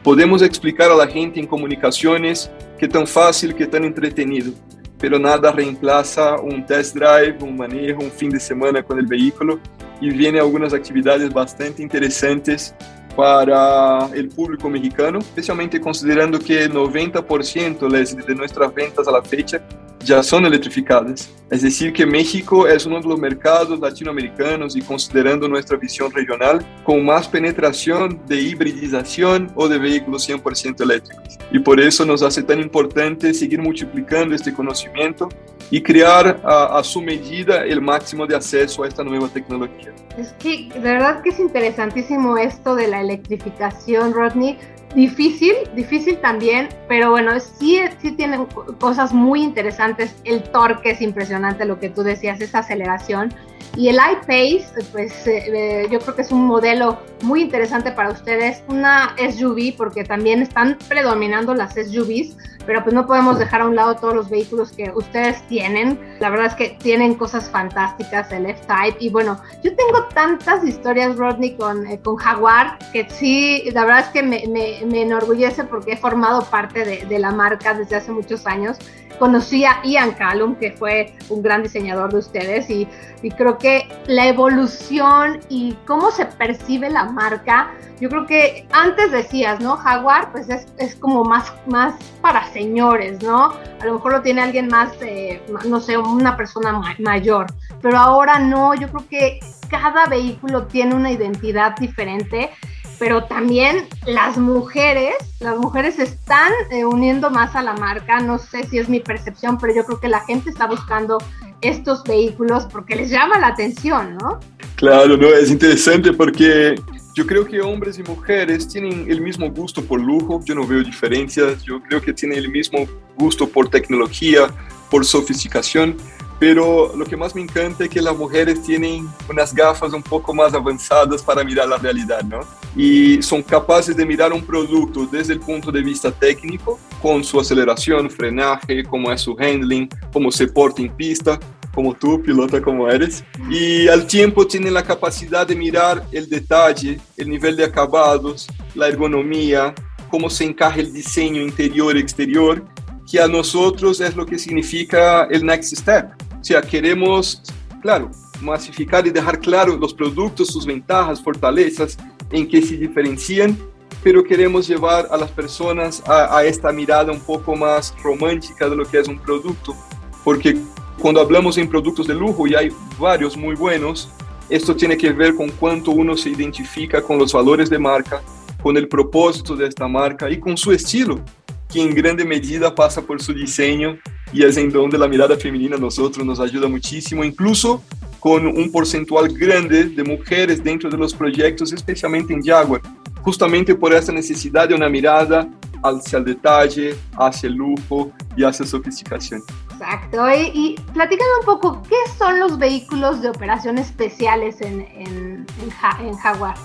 Podemos 0.04 0.42
explicar 0.42 0.92
a 0.92 0.96
la 0.96 1.08
gente 1.08 1.40
en 1.40 1.48
comunicaciones 1.48 2.50
que 2.78 2.88
tan 2.88 3.08
fácil, 3.08 3.56
que 3.56 3.66
tan 3.68 3.84
entretenido, 3.84 4.54
pero 5.00 5.20
nada 5.20 5.52
reemplaza 5.52 6.40
un 6.40 6.66
test 6.66 6.96
drive, 6.96 7.38
un 7.42 7.58
manejo, 7.58 8.02
un 8.02 8.12
fin 8.12 8.30
de 8.30 8.40
semana 8.40 8.82
con 8.84 9.00
el 9.00 9.06
vehículo 9.06 9.60
y 10.00 10.10
vienen 10.12 10.42
algunas 10.42 10.74
actividades 10.74 11.34
bastante 11.34 11.82
interesantes 11.82 12.74
para 13.16 14.10
el 14.14 14.30
público 14.30 14.70
mexicano, 14.70 15.20
especialmente 15.20 15.82
considerando 15.82 16.40
que 16.40 16.70
90% 16.70 18.26
de 18.26 18.36
nuestras 18.36 18.74
ventas 18.74 19.08
a 19.08 19.12
la 19.12 19.24
fecha 19.24 19.60
ya 20.08 20.24
son 20.24 20.46
electrificadas. 20.46 21.30
Es 21.50 21.62
decir, 21.62 21.94
que 21.94 22.06
México 22.06 22.68
es 22.68 22.86
uno 22.86 23.00
de 23.00 23.08
los 23.08 23.20
mercados 23.20 23.80
latinoamericanos 23.80 24.76
y 24.76 24.82
considerando 24.82 25.48
nuestra 25.48 25.78
visión 25.78 26.12
regional, 26.12 26.66
con 26.84 27.06
más 27.06 27.28
penetración 27.28 28.20
de 28.26 28.42
hibridización 28.42 29.52
o 29.56 29.68
de 29.68 29.78
vehículos 29.78 30.28
100% 30.28 30.82
eléctricos. 30.82 31.38
Y 31.52 31.60
por 31.60 31.80
eso 31.80 32.06
nos 32.06 32.24
hace 32.24 32.42
tan 32.44 32.60
importante 32.60 33.34
seguir 33.34 33.62
multiplicando 33.62 34.34
este 34.34 34.54
conocimiento 34.54 35.30
y 35.70 35.82
crear 35.82 36.40
a, 36.44 36.78
a 36.80 36.84
su 36.84 37.02
medida 37.02 37.66
el 37.66 37.82
máximo 37.82 38.26
de 38.26 38.36
acceso 38.36 38.84
a 38.84 38.88
esta 38.88 39.04
nueva 39.04 39.28
tecnología. 39.28 39.94
Es 40.18 40.32
que 40.40 40.70
de 40.74 40.80
verdad 40.80 41.22
que 41.22 41.30
es 41.30 41.40
interesantísimo 41.40 42.38
esto 42.38 42.76
de 42.76 42.88
la 42.88 43.02
electrificación, 43.02 44.14
Rodney 44.14 44.58
difícil, 44.98 45.54
difícil 45.76 46.18
también, 46.18 46.70
pero 46.88 47.12
bueno, 47.12 47.40
sí, 47.40 47.80
sí 48.02 48.14
tienen 48.14 48.48
cosas 48.80 49.14
muy 49.14 49.44
interesantes. 49.44 50.16
El 50.24 50.42
torque 50.42 50.90
es 50.90 51.02
impresionante, 51.02 51.66
lo 51.66 51.80
que 51.80 51.90
tú 51.90 52.02
decías, 52.02 52.42
esa 52.42 52.60
aceleración. 52.60 53.32
Y 53.76 53.90
el 53.90 53.98
iPace, 53.98 54.66
pues 54.92 55.28
eh, 55.28 55.44
eh, 55.54 55.88
yo 55.92 56.00
creo 56.00 56.16
que 56.16 56.24
es 56.24 56.32
un 56.32 56.48
modelo 56.48 56.98
muy 57.22 57.44
interesante 57.44 57.92
para 57.92 58.10
ustedes, 58.10 58.64
una 58.70 59.16
SUV, 59.18 59.76
porque 59.78 60.04
también 60.04 60.42
están 60.42 60.80
predominando 60.88 61.54
las 61.54 61.76
SUVs, 61.76 62.36
pero 62.66 62.84
pues 62.84 62.94
no 62.94 63.08
podemos 63.08 63.40
dejar 63.40 63.62
a 63.62 63.66
un 63.66 63.76
lado 63.76 63.96
todos 63.96 64.14
los 64.14 64.30
vehículos 64.30 64.72
que 64.72 64.92
ustedes 64.96 65.42
tienen. 65.48 66.00
La 66.20 66.30
verdad 66.30 66.48
es 66.48 66.56
que 66.56 66.78
tienen 66.82 67.16
cosas 67.16 67.50
fantásticas, 67.50 68.32
el 68.32 68.46
F-Type. 68.48 68.98
Y 69.00 69.10
bueno, 69.10 69.40
yo 69.64 69.76
tengo 69.76 70.04
tantas 70.14 70.64
historias, 70.66 71.16
Rodney, 71.16 71.56
con, 71.56 71.88
eh, 71.88 72.00
con 72.04 72.18
Jaguar, 72.18 72.78
que 72.92 73.08
sí, 73.10 73.64
la 73.72 73.86
verdad 73.86 74.02
es 74.02 74.10
que 74.10 74.24
me, 74.24 74.44
me, 74.48 74.86
me 74.88 75.02
enorgullece 75.04 75.64
porque 75.64 75.94
he 75.94 75.98
formado 75.98 76.46
parte 76.46 76.84
de, 76.84 77.06
de, 77.06 77.20
la 77.20 77.32
marca 77.32 77.74
desde 77.74 77.98
hace 77.98 78.12
muchos 78.12 78.48
años. 78.48 78.78
Conocí 79.20 79.66
a 79.66 79.82
Ian 79.84 80.12
Callum, 80.12 80.56
que 80.56 80.72
fue 80.72 81.16
un 81.30 81.42
gran 81.42 81.64
diseñador 81.64 82.12
de 82.12 82.20
ustedes, 82.20 82.70
y, 82.70 82.88
y 83.22 83.32
creo 83.32 83.58
que 83.58 83.88
la 84.06 84.28
evolución 84.28 85.40
y 85.50 85.76
cómo 85.86 86.12
se 86.12 86.26
percibe 86.26 86.90
la 86.90 87.06
marca 87.06 87.72
yo 88.00 88.10
creo 88.10 88.28
que 88.28 88.68
antes 88.72 89.12
decías, 89.12 89.60
¿no? 89.60 89.76
Jaguar, 89.78 90.32
pues 90.32 90.50
es, 90.50 90.68
es, 90.78 90.96
como 90.96 91.24
más, 91.24 91.52
más 91.66 91.96
para 92.22 92.46
señores, 92.52 93.24
¿no? 93.24 93.54
A 93.82 93.86
lo 93.86 93.96
mejor 93.96 94.12
lo 94.12 94.22
tiene 94.22 94.42
alguien 94.42 94.68
más, 94.68 94.92
eh, 95.02 95.42
no 95.66 95.80
sé, 95.80 95.98
una 95.98 96.38
persona 96.38 96.80
mayor, 97.00 97.48
pero 97.82 97.98
ahora 97.98 98.38
no, 98.38 98.76
yo 98.76 98.88
creo 98.90 99.08
que 99.10 99.40
cada 99.70 100.06
vehículo 100.06 100.68
tiene 100.68 100.94
una 100.94 101.12
identidad 101.12 101.76
diferente, 101.78 102.52
pero 103.00 103.26
también 103.26 103.86
las 104.06 104.38
mujeres, 104.38 105.16
las 105.40 105.58
mujeres 105.58 106.00
están 106.00 106.52
eh, 106.72 106.86
uniendo 106.86 107.30
más 107.30 107.56
a 107.56 107.62
la 107.62 107.74
marca, 107.74 108.20
no 108.20 108.38
sé 108.38 108.64
si 108.68 108.78
es 108.78 108.90
mi 108.90 109.00
percepción, 109.00 109.58
pero 109.58 109.76
yo 109.76 109.86
creo 109.86 110.00
que 110.00 110.08
la 110.08 110.22
gente 110.22 110.50
está 110.50 110.68
buscando 110.68 111.18
estos 111.62 112.04
vehículos 112.04 112.66
porque 112.72 112.96
les 112.96 113.10
llama 113.10 113.40
la 113.40 113.48
atención, 113.48 114.18
¿no? 114.18 114.40
Claro, 114.76 115.18
no, 115.18 115.28
es 115.28 115.50
interesante 115.50 116.14
porque 116.14 116.76
yo 117.16 117.26
creo 117.26 117.46
que 117.46 117.60
hombres 117.62 117.98
y 117.98 118.04
mujeres 118.04 118.68
tienen 118.68 119.10
el 119.10 119.22
mismo 119.22 119.50
gusto 119.50 119.84
por 119.84 120.00
lujo, 120.00 120.40
yo 120.46 120.54
no 120.54 120.68
veo 120.68 120.84
diferencias, 120.84 121.64
yo 121.64 121.82
creo 121.82 122.00
que 122.00 122.14
tienen 122.14 122.38
el 122.38 122.50
mismo 122.50 122.88
gusto 123.18 123.50
por 123.50 123.70
tecnología, 123.70 124.48
por 124.92 125.04
sofisticación, 125.04 125.98
pero 126.40 126.94
lo 126.96 127.06
que 127.06 127.18
más 127.18 127.34
me 127.34 127.42
encanta 127.42 127.86
es 127.86 127.90
que 127.90 128.02
las 128.02 128.16
mujeres 128.16 128.62
tienen 128.62 129.08
unas 129.30 129.54
gafas 129.54 129.94
un 129.94 130.04
poco 130.04 130.34
más 130.34 130.54
avanzadas 130.54 131.24
para 131.24 131.44
mirar 131.44 131.68
la 131.68 131.78
realidad, 131.78 132.22
¿no? 132.24 132.42
Y 132.76 133.22
son 133.24 133.42
capaces 133.42 133.96
de 133.98 134.06
mirar 134.06 134.32
un 134.32 134.46
producto 134.46 135.08
desde 135.12 135.34
el 135.34 135.40
punto 135.40 135.72
de 135.72 135.82
vista 135.82 136.12
técnico, 136.12 136.80
con 137.02 137.24
su 137.24 137.40
aceleración, 137.40 138.10
frenaje, 138.10 138.84
cómo 138.84 139.12
es 139.12 139.22
su 139.22 139.36
handling, 139.40 139.90
cómo 140.14 140.32
se 140.32 140.48
porta 140.48 140.82
en 140.82 140.96
pista, 140.96 141.40
como 141.74 141.94
tú, 141.94 142.22
pilota 142.22 142.62
como 142.62 142.90
eres, 142.90 143.24
y 143.50 143.88
al 143.88 144.08
tiempo 144.08 144.48
tienen 144.48 144.74
la 144.74 144.84
capacidad 144.84 145.46
de 145.46 145.56
mirar 145.56 146.04
el 146.12 146.28
detalle, 146.28 147.00
el 147.16 147.30
nivel 147.30 147.56
de 147.56 147.66
acabados, 147.66 148.48
la 148.74 148.88
ergonomía, 148.88 149.76
cómo 150.10 150.30
se 150.30 150.46
encaja 150.46 150.80
el 150.80 150.92
diseño 150.92 151.42
interior 151.42 151.96
y 151.96 152.00
exterior, 152.00 152.66
que 153.10 153.22
a 153.22 153.28
nosotros 153.28 154.02
es 154.02 154.16
lo 154.16 154.26
que 154.26 154.38
significa 154.38 155.26
el 155.26 155.46
next 155.46 155.76
step. 155.76 156.27
Sea, 156.48 156.62
queremos, 156.62 157.42
claro, 157.82 158.10
masificar 158.40 159.06
y 159.06 159.10
dejar 159.10 159.38
claro 159.42 159.76
los 159.76 159.94
productos, 159.94 160.48
sus 160.48 160.66
ventajas, 160.66 161.22
fortalezas, 161.22 161.98
en 162.32 162.48
que 162.48 162.62
se 162.62 162.78
diferencian, 162.78 163.58
pero 164.02 164.24
queremos 164.24 164.66
llevar 164.66 165.10
a 165.12 165.18
las 165.18 165.30
personas 165.30 166.02
a, 166.08 166.38
a 166.38 166.46
esta 166.46 166.72
mirada 166.72 167.12
un 167.12 167.20
poco 167.20 167.54
más 167.54 167.94
romántica 168.02 168.70
de 168.70 168.78
lo 168.78 168.86
que 168.86 168.98
es 168.98 169.10
un 169.10 169.20
producto, 169.20 169.76
porque 170.24 170.58
cuando 170.98 171.20
hablamos 171.20 171.58
en 171.58 171.68
productos 171.68 172.08
de 172.08 172.16
lujo, 172.16 172.48
y 172.48 172.56
hay 172.56 172.72
varios 172.98 173.36
muy 173.36 173.54
buenos, 173.54 174.10
esto 174.50 174.74
tiene 174.74 174.96
que 174.96 175.12
ver 175.12 175.36
con 175.36 175.50
cuánto 175.50 175.92
uno 175.92 176.16
se 176.16 176.30
identifica 176.30 177.02
con 177.02 177.18
los 177.18 177.34
valores 177.34 177.70
de 177.70 177.78
marca, 177.78 178.22
con 178.64 178.78
el 178.78 178.88
propósito 178.88 179.54
de 179.54 179.68
esta 179.68 179.90
marca 179.90 180.30
y 180.30 180.40
con 180.40 180.56
su 180.56 180.72
estilo, 180.72 181.20
que 181.68 181.82
en 181.82 181.94
grande 181.94 182.24
medida 182.24 182.74
pasa 182.74 183.02
por 183.02 183.22
su 183.22 183.34
diseño 183.34 184.00
y 184.34 184.44
es 184.44 184.58
en 184.58 184.72
donde 184.72 184.98
la 184.98 185.08
mirada 185.08 185.38
femenina 185.38 185.76
a 185.76 185.80
nosotros 185.80 186.26
nos 186.26 186.40
ayuda 186.40 186.68
muchísimo, 186.68 187.24
incluso 187.24 187.84
con 188.20 188.48
un 188.48 188.72
porcentual 188.72 189.30
grande 189.30 189.86
de 189.86 190.04
mujeres 190.04 190.64
dentro 190.64 190.90
de 190.90 190.98
los 190.98 191.14
proyectos, 191.14 191.72
especialmente 191.72 192.34
en 192.34 192.44
Jaguar, 192.44 192.82
justamente 193.22 193.76
por 193.76 193.94
esta 193.94 194.12
necesidad 194.12 194.68
de 194.68 194.76
una 194.76 194.90
mirada 194.90 195.48
hacia 195.84 196.20
el 196.20 196.26
detalle, 196.26 196.96
hacia 197.18 197.48
el 197.48 197.56
lujo 197.56 198.12
y 198.36 198.44
hacia 198.44 198.66
sofisticación. 198.66 199.42
Exacto. 199.72 200.26
Y, 200.54 200.76
platícame 200.94 201.30
un 201.40 201.46
poco, 201.46 201.84
¿qué 201.84 201.96
son 202.18 202.40
los 202.40 202.58
vehículos 202.58 203.22
de 203.22 203.30
operación 203.30 203.78
especiales 203.78 204.60
en, 204.62 204.82
en, 204.82 205.46
en, 205.62 205.70
ja, 205.80 205.98
en 206.02 206.16
Jaguar? 206.18 206.56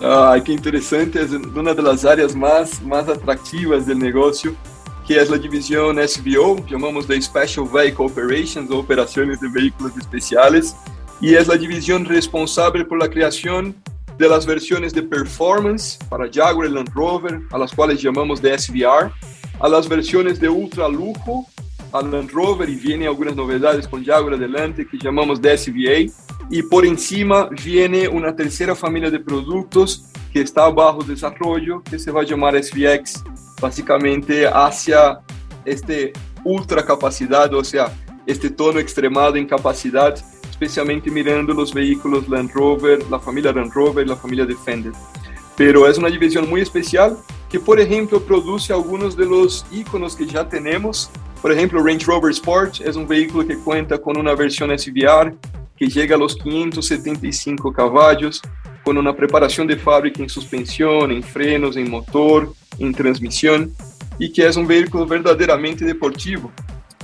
Ay, 0.00 0.42
qué 0.42 0.52
interesante, 0.52 1.22
es 1.22 1.30
una 1.30 1.74
de 1.74 1.82
las 1.82 2.04
áreas 2.04 2.34
más, 2.34 2.82
más 2.82 3.08
atractivas 3.08 3.86
del 3.86 3.98
negocio, 3.98 4.54
que 5.06 5.20
es 5.20 5.30
la 5.30 5.38
división 5.38 5.96
SVO, 5.96 6.64
llamamos 6.68 7.08
de 7.08 7.20
Special 7.20 7.68
Vehicle 7.72 8.06
Operations, 8.06 8.70
o 8.70 8.78
operaciones 8.78 9.40
de 9.40 9.48
vehículos 9.48 9.96
especiales, 9.96 10.76
y 11.20 11.34
es 11.34 11.48
la 11.48 11.56
división 11.56 12.04
responsable 12.04 12.84
por 12.84 12.98
la 12.98 13.08
creación 13.08 13.74
de 14.18 14.28
las 14.28 14.46
de 14.46 15.02
performance 15.02 15.98
para 16.08 16.30
Jaguar 16.32 16.68
y 16.68 16.72
Land 16.72 16.90
Rover, 16.94 17.40
a 17.50 17.58
las 17.58 17.72
cuales 17.72 18.00
llamamos 18.00 18.40
de 18.40 18.56
SVR, 18.56 19.10
a 19.58 19.68
las 19.68 19.88
versiones 19.88 20.38
de 20.38 20.48
ultra 20.48 20.88
lujo 20.88 21.46
a 21.92 22.02
Land 22.02 22.30
Rover 22.30 22.68
y 22.68 22.76
vienen 22.76 23.08
algunas 23.08 23.36
novedades 23.36 23.86
con 23.86 24.04
Jaguar 24.04 24.34
adelante 24.34 24.86
que 24.86 24.98
llamamos 24.98 25.40
de 25.40 25.56
SVA. 25.56 26.12
Y 26.50 26.62
por 26.62 26.86
encima 26.86 27.48
viene 27.64 28.08
una 28.08 28.34
tercera 28.34 28.74
familia 28.74 29.10
de 29.10 29.20
productos 29.20 30.04
que 30.32 30.40
está 30.40 30.68
bajo 30.70 31.02
desarrollo, 31.02 31.82
que 31.82 31.98
se 31.98 32.10
va 32.10 32.22
a 32.22 32.24
llamar 32.24 32.62
SVX, 32.62 33.22
básicamente 33.62 34.46
hacia 34.46 35.20
este 35.64 36.12
ultra 36.44 36.84
capacidad, 36.84 37.52
o 37.54 37.64
sea, 37.64 37.90
este 38.26 38.50
tono 38.50 38.78
extremado 38.78 39.36
en 39.36 39.46
capacidad, 39.46 40.14
especialmente 40.50 41.10
mirando 41.10 41.54
los 41.54 41.72
vehículos 41.72 42.28
Land 42.28 42.50
Rover, 42.52 43.02
la 43.10 43.18
familia 43.18 43.52
Land 43.52 43.72
Rover, 43.72 44.06
la 44.06 44.16
familia 44.16 44.44
Defender. 44.44 44.92
Pero 45.56 45.88
es 45.88 45.96
una 45.96 46.08
división 46.08 46.48
muy 46.50 46.60
especial 46.60 47.16
que, 47.48 47.58
por 47.58 47.80
ejemplo, 47.80 48.20
produce 48.20 48.72
algunos 48.74 49.16
de 49.16 49.24
los 49.24 49.64
iconos 49.70 50.14
que 50.14 50.26
ya 50.26 50.46
tenemos 50.46 51.10
por 51.42 51.50
ejemplo, 51.50 51.82
Range 51.82 52.06
Rover 52.06 52.30
Sport 52.30 52.82
es 52.82 52.94
un 52.94 53.08
vehículo 53.08 53.44
que 53.44 53.58
cuenta 53.58 53.98
con 53.98 54.16
una 54.16 54.32
versión 54.32 54.70
SVR 54.78 55.34
que 55.76 55.88
llega 55.88 56.14
a 56.14 56.18
los 56.18 56.36
575 56.36 57.72
caballos, 57.72 58.40
con 58.84 58.96
una 58.96 59.14
preparación 59.14 59.66
de 59.66 59.76
fábrica 59.76 60.22
en 60.22 60.28
suspensión, 60.28 61.10
en 61.10 61.20
frenos, 61.20 61.76
en 61.76 61.90
motor, 61.90 62.54
en 62.86 62.94
transmisión, 62.94 63.72
y 64.18 64.32
que 64.32 64.46
es 64.46 64.56
un 64.56 64.66
vehículo 64.66 65.06
verdaderamente 65.06 65.84
deportivo. 65.84 66.50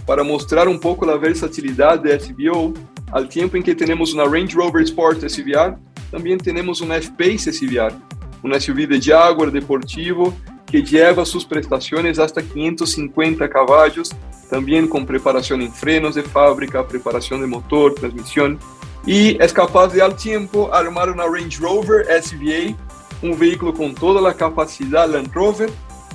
Para 0.06 0.23
mostrar 0.23 0.68
un 0.68 0.78
poco 0.78 1.04
la 1.04 1.16
versatilidad 1.16 2.00
de 2.00 2.18
SVO, 2.18 2.75
al 3.12 3.28
tiempo 3.28 3.56
en 3.56 3.62
que 3.62 3.75
tenemos 3.75 4.12
una 4.12 4.25
Range 4.25 4.54
Rover 4.54 4.82
Sport 4.82 5.28
SVR, 5.28 5.76
también 6.11 6.38
tenemos 6.38 6.80
una 6.80 6.97
F-Pace 6.97 7.52
SVR, 7.52 7.94
un 8.42 8.58
SUV 8.58 8.87
de 8.88 9.00
Jaguar 9.00 9.50
deportivo 9.50 10.35
que 10.70 10.82
lleva 10.82 11.25
sus 11.25 11.44
prestaciones 11.44 12.18
hasta 12.18 12.42
550 12.42 13.49
caballos, 13.49 14.14
también 14.50 14.87
con 14.87 15.06
preparación 15.06 15.62
en 15.62 15.73
frenos 15.73 16.14
de 16.14 16.23
fábrica, 16.23 16.87
preparación 16.87 17.40
de 17.40 17.47
motor, 17.47 17.94
transmisión, 17.94 18.58
y 19.06 19.42
es 19.42 19.52
capaz 19.52 19.88
de 19.88 20.02
al 20.02 20.16
tiempo 20.16 20.73
armar 20.73 21.11
una 21.11 21.25
Range 21.25 21.58
Rover 21.58 22.06
SVA, 22.23 22.76
un 23.22 23.38
vehículo 23.38 23.75
con 23.75 23.94
toda 23.94 24.20
la 24.20 24.34
capacidad 24.34 25.08
Land 25.08 25.32
Rover, 25.32 25.70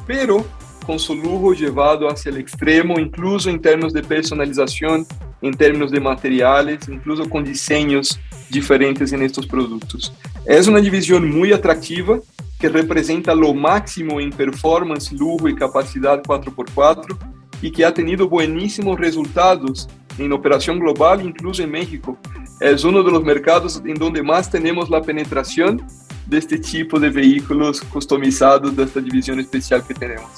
pero 0.05 0.45
con 0.85 0.99
su 0.99 1.15
lujo 1.15 1.53
llevado 1.53 2.09
hacia 2.09 2.29
el 2.29 2.37
extremo, 2.37 2.99
incluso 2.99 3.49
en 3.49 3.61
términos 3.61 3.93
de 3.93 4.03
personalización, 4.03 5.05
en 5.41 5.53
términos 5.53 5.91
de 5.91 5.99
materiales, 5.99 6.87
incluso 6.89 7.29
con 7.29 7.43
diseños 7.43 8.19
diferentes 8.49 9.11
en 9.13 9.23
estos 9.23 9.47
productos. 9.47 10.13
Es 10.45 10.67
una 10.67 10.79
división 10.79 11.29
muy 11.29 11.53
atractiva 11.53 12.19
que 12.59 12.69
representa 12.69 13.35
lo 13.35 13.53
máximo 13.53 14.19
en 14.19 14.29
performance, 14.29 15.11
lujo 15.11 15.49
y 15.49 15.55
capacidad 15.55 16.21
4x4 16.23 17.17
y 17.61 17.71
que 17.71 17.85
ha 17.85 17.93
tenido 17.93 18.27
buenísimos 18.27 18.99
resultados 18.99 19.89
en 20.17 20.31
operación 20.31 20.79
global, 20.79 21.25
incluso 21.25 21.63
en 21.63 21.71
México. 21.71 22.17
Es 22.59 22.83
uno 22.83 23.03
de 23.03 23.11
los 23.11 23.23
mercados 23.23 23.81
en 23.85 23.95
donde 23.95 24.21
más 24.21 24.49
tenemos 24.49 24.89
la 24.89 25.01
penetración 25.01 25.85
de 26.25 26.37
este 26.37 26.57
tipo 26.57 26.99
de 26.99 27.09
vehículos 27.09 27.81
customizados 27.81 28.75
de 28.75 28.83
esta 28.83 28.99
división 28.99 29.39
especial 29.39 29.85
que 29.85 29.93
tenemos. 29.93 30.29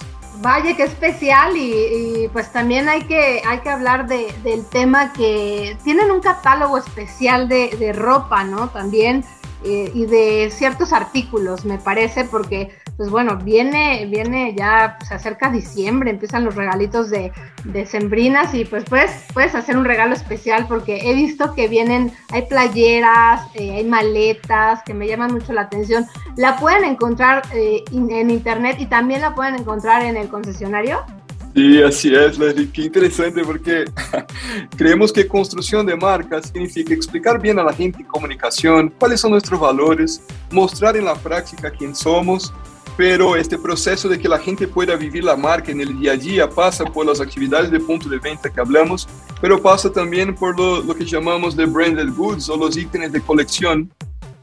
Vaya, 0.42 0.76
qué 0.76 0.84
especial 0.84 1.56
y, 1.56 1.72
y, 1.72 2.28
pues 2.32 2.52
también 2.52 2.90
hay 2.90 3.04
que, 3.04 3.42
hay 3.46 3.60
que 3.62 3.70
hablar 3.70 4.08
de, 4.08 4.34
del 4.44 4.66
tema 4.66 5.14
que 5.14 5.78
tienen 5.84 6.12
un 6.12 6.20
catálogo 6.20 6.78
especial 6.78 7.48
de, 7.48 7.76
de 7.80 7.94
ropa, 7.94 8.44
¿no? 8.44 8.70
También 8.70 9.24
eh, 9.68 9.92
y 9.96 10.06
de 10.06 10.52
ciertos 10.52 10.94
artículos, 10.94 11.66
me 11.66 11.80
parece, 11.80 12.26
porque 12.26 12.78
pues 12.98 13.10
bueno, 13.10 13.38
viene, 13.38 14.08
viene 14.10 14.56
ya, 14.58 14.98
se 15.08 15.16
acerca 15.16 15.52
diciembre, 15.52 16.12
empiezan 16.12 16.46
los 16.46 16.56
regalitos 16.56 17.10
de, 17.10 17.32
de 17.66 17.86
sembrinas 17.86 18.54
y 18.54 18.64
pues 18.64 18.86
puedes, 18.86 19.12
puedes 19.34 19.54
hacer 19.54 19.78
un 19.78 19.86
regalo 19.86 20.14
especial 20.14 20.66
porque 20.68 21.10
he 21.10 21.14
visto 21.14 21.54
que 21.54 21.68
vienen, 21.68 22.14
hay 22.32 22.44
playeras, 22.44 23.42
eh, 23.56 23.76
hay 23.76 23.84
maletas 23.84 24.82
que 24.84 24.94
me 24.94 25.08
llaman 25.08 25.34
mucho 25.34 25.52
la 25.52 25.62
atención. 25.62 26.06
La 26.38 26.58
pueden 26.58 26.86
encontrar 26.86 27.44
eh, 27.54 27.84
en 27.92 28.30
internet 28.30 28.78
y 28.80 28.86
también 28.86 29.22
la 29.22 29.36
pueden 29.36 29.56
encontrar 29.56 30.04
en 30.04 30.16
el 30.16 30.30
concesionario. 30.30 31.04
Sí, 31.56 31.82
así 31.82 32.14
es, 32.14 32.38
Leslie. 32.38 32.70
Qué 32.70 32.82
interesante 32.82 33.42
porque 33.46 33.86
creemos 34.78 35.14
que 35.14 35.26
construcción 35.26 35.86
de 35.86 35.96
marcas 35.96 36.48
significa 36.48 36.94
explicar 36.94 37.42
bien 37.42 37.58
a 37.60 37.64
la 37.64 37.72
gente 37.72 38.00
en 38.00 38.06
comunicación 38.06 38.94
cuáles 39.00 39.22
son 39.22 39.32
nuestros 39.32 39.58
valores, 39.58 40.22
mostrar 40.52 40.98
en 40.98 41.06
la 41.06 41.16
práctica 41.16 41.72
quién 41.72 41.96
somos, 41.96 42.54
pero 42.98 43.36
este 43.36 43.58
proceso 43.58 44.08
de 44.08 44.18
que 44.18 44.30
la 44.30 44.40
gente 44.40 44.68
pueda 44.68 44.96
vivir 44.96 45.24
la 45.24 45.36
marca 45.36 45.72
en 45.72 45.82
el 45.82 46.00
día 46.00 46.14
a 46.14 46.18
día 46.18 46.50
pasa 46.50 46.86
por 46.86 47.06
las 47.06 47.20
actividades 47.20 47.70
de 47.70 47.80
punto 47.80 48.08
de 48.08 48.20
venta 48.20 48.50
que 48.50 48.62
hablamos, 48.62 49.08
pero 49.42 49.62
pasa 49.62 49.92
también 49.92 50.34
por 50.34 50.58
lo, 50.58 50.82
lo 50.82 50.96
que 50.96 51.06
llamamos 51.06 51.56
de 51.56 51.66
branded 51.66 52.10
goods 52.16 52.50
o 52.50 52.56
los 52.56 52.78
ítems 52.78 53.12
de 53.12 53.22
colección, 53.22 53.92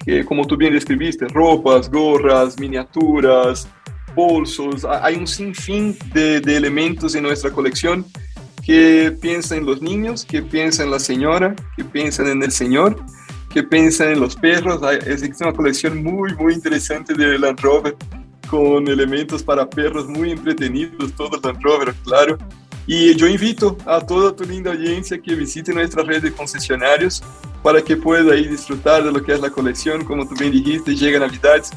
que 0.04 0.24
como 0.24 0.46
tú 0.46 0.56
bien 0.56 0.74
describiste, 0.74 1.26
ropas, 1.28 1.90
gorras, 1.90 2.58
miniaturas, 2.58 3.66
bolsos, 4.14 4.84
hay 4.84 5.16
un 5.16 5.26
sinfín 5.26 5.96
de, 6.12 6.40
de 6.40 6.56
elementos 6.56 7.14
en 7.14 7.22
nuestra 7.22 7.50
colección 7.50 8.04
que 8.62 9.16
piensan 9.20 9.58
en 9.58 9.66
los 9.66 9.80
niños, 9.80 10.26
que 10.26 10.42
piensan 10.42 10.86
en 10.86 10.92
la 10.92 10.98
señora, 10.98 11.56
que 11.74 11.84
piensan 11.84 12.28
en 12.28 12.42
el 12.42 12.52
señor, 12.52 12.96
que 13.48 13.62
piensan 13.62 14.12
en 14.12 14.20
los 14.20 14.36
perros. 14.36 14.80
Existe 15.06 15.42
una 15.42 15.52
colección 15.52 16.02
muy, 16.02 16.34
muy 16.34 16.54
interesante 16.54 17.14
de 17.14 17.38
Land 17.38 17.60
Rover 17.60 17.96
con 18.52 18.86
elementos 18.86 19.42
para 19.42 19.64
perros 19.64 20.06
muy 20.06 20.30
entretenidos, 20.30 21.10
todo 21.14 21.40
Land 21.42 21.62
Rover, 21.62 21.94
claro. 22.04 22.36
Y 22.86 23.14
yo 23.14 23.26
invito 23.26 23.78
a 23.86 23.98
toda 23.98 24.36
tu 24.36 24.44
linda 24.44 24.72
audiencia 24.72 25.18
que 25.18 25.34
visite 25.34 25.72
nuestra 25.72 26.02
red 26.02 26.22
de 26.22 26.30
concesionarios 26.30 27.22
para 27.62 27.80
que 27.80 27.96
pueda 27.96 28.34
ahí 28.34 28.46
disfrutar 28.46 29.04
de 29.04 29.10
lo 29.10 29.22
que 29.22 29.32
es 29.32 29.40
la 29.40 29.48
colección, 29.48 30.04
como 30.04 30.28
tú 30.28 30.34
bien 30.38 30.52
dijiste, 30.52 30.94
llega 30.94 31.18
Navidades 31.18 31.70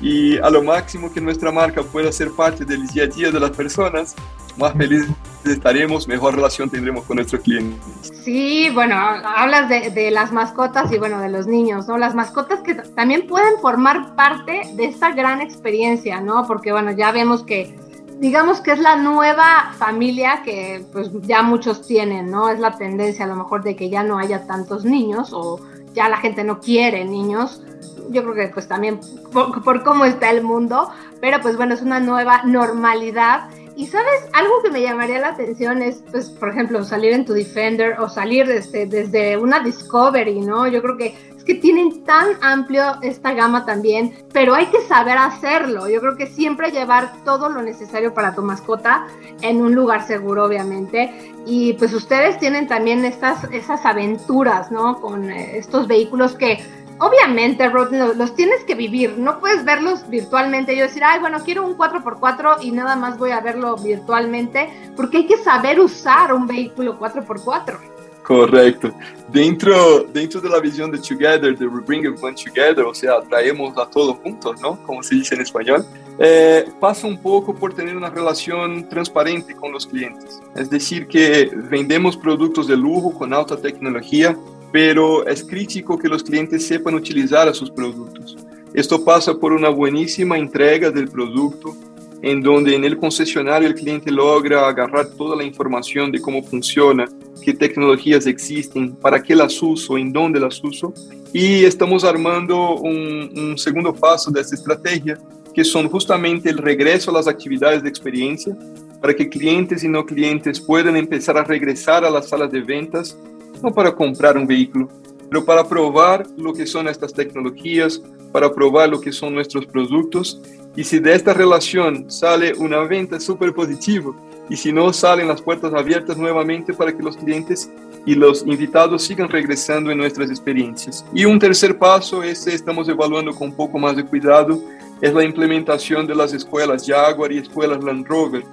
y 0.00 0.36
a 0.38 0.50
lo 0.50 0.64
máximo 0.64 1.14
que 1.14 1.20
nuestra 1.20 1.52
marca 1.52 1.84
pueda 1.84 2.10
ser 2.10 2.32
parte 2.32 2.64
del 2.64 2.88
día 2.88 3.04
a 3.04 3.06
día 3.06 3.30
de 3.30 3.38
las 3.38 3.52
personas, 3.52 4.16
más 4.56 4.72
felices 4.74 5.10
estaremos, 5.44 6.08
mejor 6.08 6.34
relación 6.34 6.68
tendremos 6.68 7.04
con 7.04 7.16
nuestros 7.16 7.42
clientes. 7.42 7.78
Sí, 8.24 8.68
bueno, 8.74 8.96
hablas 8.96 9.68
de, 9.68 9.90
de, 9.90 10.10
las 10.10 10.32
mascotas 10.32 10.90
y 10.92 10.98
bueno, 10.98 11.20
de 11.20 11.28
los 11.28 11.46
niños, 11.46 11.86
¿no? 11.86 11.98
Las 11.98 12.14
mascotas 12.14 12.60
que 12.60 12.74
también 12.74 13.26
pueden 13.28 13.58
formar 13.60 14.16
parte 14.16 14.62
de 14.74 14.86
esta 14.86 15.12
gran 15.12 15.40
experiencia, 15.40 16.20
¿no? 16.20 16.46
Porque 16.46 16.72
bueno, 16.72 16.90
ya 16.90 17.12
vemos 17.12 17.44
que 17.44 17.78
digamos 18.18 18.60
que 18.60 18.72
es 18.72 18.80
la 18.80 18.96
nueva 18.96 19.72
familia 19.78 20.42
que 20.42 20.84
pues 20.92 21.10
ya 21.22 21.42
muchos 21.42 21.86
tienen, 21.86 22.30
¿no? 22.30 22.48
Es 22.48 22.58
la 22.58 22.76
tendencia 22.76 23.24
a 23.24 23.28
lo 23.28 23.36
mejor 23.36 23.62
de 23.62 23.76
que 23.76 23.88
ya 23.88 24.02
no 24.02 24.18
haya 24.18 24.46
tantos 24.46 24.84
niños 24.84 25.32
o 25.32 25.60
ya 25.92 26.08
la 26.08 26.16
gente 26.16 26.42
no 26.42 26.58
quiere 26.60 27.04
niños 27.04 27.62
yo 28.10 28.22
creo 28.22 28.34
que 28.34 28.48
pues 28.48 28.68
también 28.68 29.00
por, 29.32 29.82
cómo 29.82 30.04
está 30.04 30.30
el 30.30 30.42
mundo, 30.42 30.90
pero 31.20 31.40
pues 31.40 31.56
bueno, 31.56 31.74
es 31.74 31.82
una 31.82 32.00
nueva 32.00 32.42
normalidad. 32.44 33.48
Y 33.76 33.86
sabes, 33.86 34.26
algo 34.32 34.62
que 34.62 34.70
me 34.70 34.80
llamaría 34.80 35.18
la 35.18 35.28
atención 35.28 35.82
es, 35.82 36.02
pues, 36.10 36.30
por 36.30 36.48
ejemplo, 36.48 36.82
salir 36.82 37.12
en 37.12 37.26
tu 37.26 37.34
Defender 37.34 38.00
o 38.00 38.08
salir 38.08 38.46
desde, 38.46 38.86
desde 38.86 39.36
una 39.36 39.60
Discovery, 39.60 40.40
¿no? 40.40 40.66
Yo 40.66 40.80
creo 40.80 40.96
que 40.96 41.14
es 41.36 41.44
que 41.44 41.56
tienen 41.56 42.02
tan 42.02 42.38
amplio 42.40 42.82
esta 43.02 43.34
gama 43.34 43.66
también, 43.66 44.14
pero 44.32 44.54
hay 44.54 44.66
que 44.66 44.80
saber 44.80 45.18
hacerlo. 45.18 45.90
Yo 45.90 46.00
creo 46.00 46.16
que 46.16 46.26
siempre 46.26 46.70
llevar 46.70 47.22
todo 47.22 47.50
lo 47.50 47.60
necesario 47.60 48.14
para 48.14 48.34
tu 48.34 48.40
mascota 48.40 49.08
en 49.42 49.60
un 49.60 49.74
lugar 49.74 50.06
seguro, 50.06 50.46
obviamente. 50.46 51.34
Y 51.44 51.74
pues 51.74 51.92
ustedes 51.92 52.38
tienen 52.38 52.68
también 52.68 53.04
estas, 53.04 53.44
esas 53.52 53.84
aventuras, 53.84 54.70
¿no? 54.70 55.02
Con 55.02 55.30
eh, 55.30 55.58
estos 55.58 55.86
vehículos 55.86 56.34
que 56.34 56.64
obviamente, 56.98 57.68
Rod, 57.68 57.92
los 58.16 58.34
tienes 58.34 58.64
que 58.64 58.74
vivir. 58.74 59.18
No 59.18 59.38
puedes 59.40 59.64
verlos 59.64 60.08
virtualmente. 60.08 60.76
Yo 60.76 60.84
decir, 60.84 61.04
ay, 61.04 61.20
bueno, 61.20 61.38
quiero 61.44 61.66
un 61.66 61.76
4x4 61.76 62.58
y 62.62 62.72
nada 62.72 62.96
más 62.96 63.18
voy 63.18 63.30
a 63.30 63.40
verlo 63.40 63.76
virtualmente, 63.76 64.68
porque 64.96 65.18
hay 65.18 65.26
que 65.26 65.36
saber 65.38 65.80
usar 65.80 66.32
un 66.32 66.46
vehículo 66.46 66.98
4x4. 66.98 67.78
Correcto. 68.26 68.92
Dentro, 69.28 70.02
dentro 70.12 70.40
de 70.40 70.48
la 70.48 70.58
visión 70.58 70.90
de 70.90 70.98
Together, 70.98 71.56
de 71.56 71.64
We 71.64 71.80
Bring 71.80 72.06
Everyone 72.06 72.34
Together, 72.34 72.84
o 72.84 72.92
sea, 72.92 73.20
traemos 73.20 73.78
a 73.78 73.88
todos 73.88 74.16
juntos, 74.18 74.60
¿no? 74.60 74.82
Como 74.82 75.00
se 75.04 75.14
dice 75.14 75.36
en 75.36 75.42
español, 75.42 75.86
eh, 76.18 76.68
pasa 76.80 77.06
un 77.06 77.18
poco 77.22 77.54
por 77.54 77.72
tener 77.72 77.96
una 77.96 78.10
relación 78.10 78.88
transparente 78.88 79.54
con 79.54 79.70
los 79.70 79.86
clientes. 79.86 80.40
Es 80.56 80.68
decir, 80.68 81.06
que 81.06 81.52
vendemos 81.70 82.16
productos 82.16 82.66
de 82.66 82.76
lujo 82.76 83.12
con 83.12 83.32
alta 83.32 83.56
tecnología, 83.56 84.36
pero 84.72 85.26
es 85.26 85.44
crítico 85.44 85.98
que 85.98 86.08
los 86.08 86.22
clientes 86.22 86.66
sepan 86.66 86.94
utilizar 86.94 87.48
a 87.48 87.54
sus 87.54 87.70
productos. 87.70 88.36
Esto 88.74 89.04
pasa 89.04 89.34
por 89.34 89.52
una 89.52 89.68
buenísima 89.68 90.36
entrega 90.36 90.90
del 90.90 91.08
producto, 91.08 91.76
en 92.22 92.42
donde 92.42 92.74
en 92.74 92.84
el 92.84 92.96
concesionario 92.98 93.68
el 93.68 93.74
cliente 93.74 94.10
logra 94.10 94.68
agarrar 94.68 95.08
toda 95.10 95.36
la 95.36 95.44
información 95.44 96.10
de 96.10 96.20
cómo 96.20 96.42
funciona, 96.42 97.06
qué 97.42 97.54
tecnologías 97.54 98.26
existen, 98.26 98.94
para 98.96 99.22
qué 99.22 99.34
las 99.34 99.62
uso, 99.62 99.96
en 99.96 100.12
dónde 100.12 100.40
las 100.40 100.62
uso. 100.62 100.92
Y 101.32 101.64
estamos 101.64 102.04
armando 102.04 102.76
un, 102.76 103.30
un 103.36 103.58
segundo 103.58 103.94
paso 103.94 104.30
de 104.30 104.40
esta 104.40 104.56
estrategia, 104.56 105.18
que 105.54 105.64
son 105.64 105.88
justamente 105.88 106.50
el 106.50 106.58
regreso 106.58 107.10
a 107.10 107.14
las 107.14 107.28
actividades 107.28 107.82
de 107.82 107.88
experiencia, 107.88 108.56
para 109.00 109.14
que 109.14 109.28
clientes 109.28 109.84
y 109.84 109.88
no 109.88 110.04
clientes 110.04 110.60
puedan 110.60 110.96
empezar 110.96 111.38
a 111.38 111.44
regresar 111.44 112.04
a 112.04 112.10
las 112.10 112.28
salas 112.28 112.50
de 112.50 112.60
ventas 112.60 113.16
no 113.62 113.72
para 113.72 113.94
comprar 113.94 114.36
un 114.36 114.46
vehículo, 114.46 114.88
pero 115.28 115.44
para 115.44 115.68
probar 115.68 116.26
lo 116.36 116.52
que 116.52 116.66
son 116.66 116.88
estas 116.88 117.12
tecnologías, 117.12 118.02
para 118.32 118.52
probar 118.52 118.88
lo 118.88 119.00
que 119.00 119.12
son 119.12 119.34
nuestros 119.34 119.66
productos. 119.66 120.40
Y 120.76 120.84
si 120.84 120.98
de 120.98 121.14
esta 121.14 121.32
relación 121.32 122.10
sale 122.10 122.52
una 122.54 122.80
venta 122.80 123.18
súper 123.18 123.54
positiva, 123.54 124.14
y 124.48 124.56
si 124.56 124.72
no, 124.72 124.92
salen 124.92 125.28
las 125.28 125.42
puertas 125.42 125.74
abiertas 125.74 126.16
nuevamente 126.16 126.72
para 126.72 126.96
que 126.96 127.02
los 127.02 127.16
clientes 127.16 127.70
y 128.04 128.14
los 128.14 128.46
invitados 128.46 129.02
sigan 129.02 129.28
regresando 129.28 129.90
en 129.90 129.98
nuestras 129.98 130.30
experiencias. 130.30 131.04
Y 131.12 131.24
un 131.24 131.38
tercer 131.38 131.76
paso, 131.76 132.22
este 132.22 132.54
estamos 132.54 132.88
evaluando 132.88 133.32
con 133.32 133.48
un 133.48 133.56
poco 133.56 133.78
más 133.78 133.96
de 133.96 134.04
cuidado, 134.04 134.60
es 135.00 135.12
la 135.12 135.24
implementación 135.24 136.06
de 136.06 136.14
las 136.14 136.32
escuelas 136.32 136.86
Jaguar 136.86 137.32
y 137.32 137.38
escuelas 137.38 137.82
Land 137.82 138.06
Rover, 138.06 138.44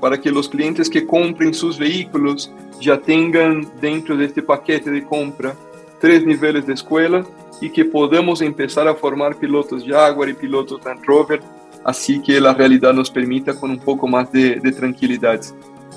para 0.00 0.20
que 0.20 0.30
los 0.30 0.48
clientes 0.48 0.88
que 0.88 1.06
compren 1.06 1.52
sus 1.54 1.78
vehículos 1.78 2.52
ya 2.80 2.98
tengan 2.98 3.68
dentro 3.80 4.16
de 4.16 4.26
este 4.26 4.42
paquete 4.42 4.90
de 4.90 5.04
compra 5.04 5.54
tres 6.00 6.24
niveles 6.24 6.66
de 6.66 6.74
escuela 6.74 7.24
y 7.60 7.70
que 7.70 7.84
podamos 7.84 8.40
empezar 8.40 8.86
a 8.86 8.94
formar 8.94 9.36
pilotos 9.36 9.84
Jaguar 9.84 10.28
y 10.28 10.34
pilotos 10.34 10.80
Land 10.84 11.04
Rover, 11.04 11.40
así 11.84 12.20
que 12.22 12.40
la 12.40 12.54
realidad 12.54 12.92
nos 12.92 13.10
permita 13.10 13.58
con 13.58 13.70
un 13.70 13.78
poco 13.78 14.06
más 14.06 14.30
de, 14.30 14.56
de 14.56 14.72
tranquilidad. 14.72 15.40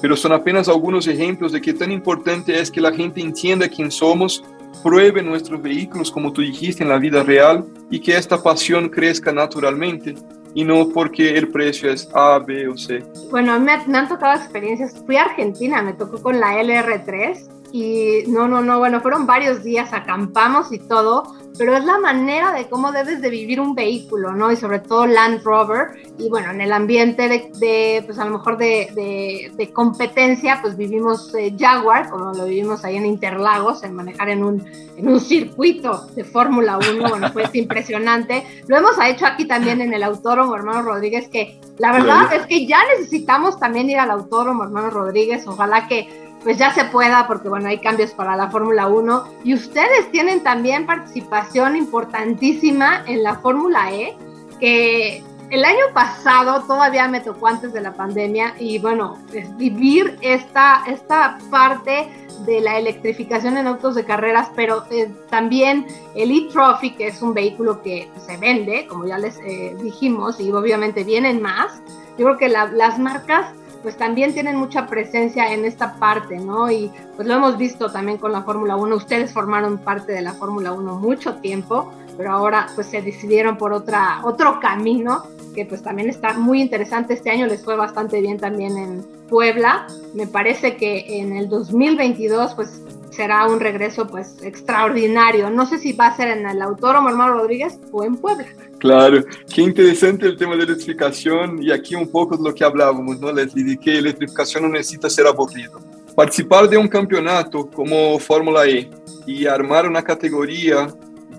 Pero 0.01 0.17
son 0.17 0.31
apenas 0.31 0.67
algunos 0.67 1.07
ejemplos 1.07 1.51
de 1.51 1.61
qué 1.61 1.73
tan 1.73 1.91
importante 1.91 2.59
es 2.59 2.71
que 2.71 2.81
la 2.81 2.91
gente 2.91 3.21
entienda 3.21 3.69
quién 3.69 3.91
somos, 3.91 4.43
pruebe 4.81 5.21
nuestros 5.21 5.61
vehículos 5.61 6.09
como 6.09 6.33
tú 6.33 6.41
dijiste 6.41 6.81
en 6.81 6.89
la 6.89 6.97
vida 6.97 7.21
real 7.21 7.65
y 7.91 7.99
que 7.99 8.15
esta 8.15 8.41
pasión 8.41 8.89
crezca 8.89 9.31
naturalmente 9.31 10.15
y 10.53 10.63
no 10.63 10.89
porque 10.89 11.37
el 11.37 11.49
precio 11.49 11.91
es 11.91 12.09
A, 12.13 12.39
B 12.39 12.67
o 12.67 12.77
C. 12.77 13.03
Bueno, 13.29 13.59
me, 13.59 13.77
me 13.87 13.97
han 13.97 14.07
tocado 14.07 14.39
experiencias. 14.39 15.01
Fui 15.05 15.15
a 15.15 15.23
Argentina, 15.23 15.81
me 15.81 15.93
tocó 15.93 16.21
con 16.21 16.39
la 16.39 16.61
LR3 16.61 17.60
y 17.71 18.23
no, 18.27 18.47
no, 18.47 18.61
no, 18.61 18.79
bueno, 18.79 19.01
fueron 19.01 19.25
varios 19.25 19.63
días, 19.63 19.93
acampamos 19.93 20.71
y 20.71 20.79
todo, 20.79 21.23
pero 21.57 21.75
es 21.75 21.85
la 21.85 21.99
manera 21.99 22.51
de 22.53 22.67
cómo 22.67 22.91
debes 22.91 23.21
de 23.21 23.29
vivir 23.29 23.61
un 23.61 23.75
vehículo, 23.75 24.31
¿no? 24.33 24.51
Y 24.51 24.55
sobre 24.55 24.79
todo 24.79 25.05
Land 25.05 25.43
Rover, 25.43 25.89
y 26.17 26.27
bueno, 26.29 26.51
en 26.51 26.59
el 26.59 26.73
ambiente 26.73 27.27
de, 27.29 28.03
pues 28.05 28.19
a 28.19 28.25
lo 28.25 28.31
mejor 28.31 28.57
de, 28.57 29.51
de, 29.55 29.71
competencia, 29.71 30.59
pues 30.61 30.75
vivimos 30.75 31.33
eh, 31.35 31.55
Jaguar, 31.57 32.09
como 32.09 32.33
lo 32.33 32.45
vivimos 32.45 32.83
ahí 32.83 32.97
en 32.97 33.05
Interlagos, 33.05 33.83
en 33.83 33.95
manejar 33.95 34.29
en 34.29 34.43
un, 34.43 34.65
en 34.97 35.07
un 35.07 35.19
circuito 35.19 36.07
de 36.15 36.23
Fórmula 36.23 36.77
1, 36.77 37.09
bueno, 37.09 37.31
fue 37.31 37.43
impresionante. 37.53 38.43
Lo 38.67 38.77
hemos 38.77 38.95
hecho 39.05 39.25
aquí 39.25 39.45
también 39.45 39.81
en 39.81 39.93
el 39.93 40.03
Autódromo 40.03 40.55
Hermano 40.55 40.81
Rodríguez, 40.81 41.29
que 41.29 41.59
la 41.77 41.93
verdad 41.93 42.33
es 42.33 42.45
que 42.47 42.65
ya 42.65 42.79
necesitamos 42.97 43.59
también 43.59 43.89
ir 43.89 43.99
al 43.99 44.11
Autódromo 44.11 44.63
Hermano 44.63 44.89
Rodríguez, 44.89 45.47
ojalá 45.47 45.87
que 45.87 46.30
pues 46.43 46.57
ya 46.57 46.73
se 46.73 46.85
pueda, 46.85 47.27
porque 47.27 47.49
bueno, 47.49 47.69
hay 47.69 47.79
cambios 47.79 48.11
para 48.11 48.35
la 48.35 48.49
Fórmula 48.49 48.87
1. 48.87 49.23
Y 49.43 49.53
ustedes 49.53 50.11
tienen 50.11 50.43
también 50.43 50.85
participación 50.85 51.75
importantísima 51.75 53.03
en 53.07 53.23
la 53.23 53.35
Fórmula 53.35 53.91
E, 53.91 54.17
que 54.59 55.23
el 55.51 55.65
año 55.65 55.85
pasado 55.93 56.63
todavía 56.63 57.07
me 57.07 57.19
tocó 57.19 57.47
antes 57.47 57.73
de 57.73 57.81
la 57.81 57.93
pandemia 57.93 58.55
y 58.57 58.79
bueno, 58.79 59.17
vivir 59.57 60.17
esta, 60.21 60.83
esta 60.87 61.37
parte 61.49 62.07
de 62.45 62.61
la 62.61 62.79
electrificación 62.79 63.57
en 63.57 63.67
autos 63.67 63.95
de 63.95 64.05
carreras, 64.05 64.49
pero 64.55 64.83
eh, 64.89 65.11
también 65.29 65.85
el 66.15 66.31
e-Trophy, 66.31 66.91
que 66.91 67.07
es 67.07 67.21
un 67.21 67.33
vehículo 67.33 67.81
que 67.81 68.09
se 68.25 68.37
vende, 68.37 68.87
como 68.87 69.05
ya 69.05 69.17
les 69.17 69.37
eh, 69.39 69.75
dijimos, 69.81 70.39
y 70.39 70.51
obviamente 70.51 71.03
vienen 71.03 71.41
más. 71.41 71.81
Yo 72.17 72.25
creo 72.25 72.37
que 72.37 72.49
las 72.49 72.97
marcas 72.97 73.53
pues 73.81 73.97
también 73.97 74.33
tienen 74.33 74.55
mucha 74.55 74.87
presencia 74.87 75.53
en 75.53 75.65
esta 75.65 75.95
parte, 75.95 76.37
¿no? 76.37 76.71
Y 76.71 76.91
pues 77.15 77.27
lo 77.27 77.35
hemos 77.35 77.57
visto 77.57 77.91
también 77.91 78.17
con 78.17 78.31
la 78.31 78.43
Fórmula 78.43 78.75
1. 78.75 78.95
Ustedes 78.95 79.31
formaron 79.33 79.77
parte 79.77 80.11
de 80.11 80.21
la 80.21 80.33
Fórmula 80.33 80.71
1 80.71 80.95
mucho 80.95 81.35
tiempo, 81.35 81.91
pero 82.17 82.31
ahora 82.31 82.67
pues 82.75 82.87
se 82.87 83.01
decidieron 83.01 83.57
por 83.57 83.73
otra, 83.73 84.21
otro 84.23 84.59
camino 84.59 85.23
que 85.53 85.65
pues 85.65 85.81
también 85.81 86.09
está 86.09 86.33
muy 86.33 86.61
interesante. 86.61 87.13
Este 87.13 87.29
año 87.29 87.47
les 87.47 87.63
fue 87.63 87.75
bastante 87.75 88.21
bien 88.21 88.37
también 88.37 88.77
en 88.77 89.05
Puebla. 89.29 89.87
Me 90.13 90.27
parece 90.27 90.77
que 90.77 91.19
en 91.19 91.33
el 91.33 91.49
2022 91.49 92.55
pues 92.55 92.81
será 93.11 93.45
un 93.47 93.59
regreso 93.59 94.07
pues 94.07 94.41
extraordinario. 94.41 95.49
No 95.49 95.65
sé 95.65 95.77
si 95.77 95.93
va 95.93 96.07
a 96.07 96.15
ser 96.15 96.29
en 96.29 96.47
el 96.47 96.61
Autódromo 96.61 97.09
Hermano 97.09 97.33
Rodríguez 97.33 97.79
o 97.91 98.03
en 98.03 98.15
Puebla. 98.15 98.47
Claro, 98.79 99.23
qué 99.53 99.61
interesante 99.61 100.25
el 100.25 100.37
tema 100.37 100.55
de 100.55 100.63
electrificación 100.63 101.61
y 101.61 101.71
aquí 101.71 101.93
un 101.93 102.09
poco 102.09 102.35
de 102.35 102.43
lo 102.43 102.55
que 102.55 102.63
hablábamos, 102.63 103.19
¿no, 103.19 103.31
Leslie? 103.31 103.63
De 103.63 103.77
que 103.77 103.99
electrificación 103.99 104.63
no 104.63 104.69
necesita 104.69 105.09
ser 105.09 105.27
aburrido. 105.27 105.79
Participar 106.15 106.67
de 106.67 106.77
un 106.77 106.87
campeonato 106.87 107.69
como 107.69 108.17
Fórmula 108.17 108.65
E 108.65 108.89
y 109.27 109.45
armar 109.45 109.87
una 109.87 110.01
categoría 110.01 110.87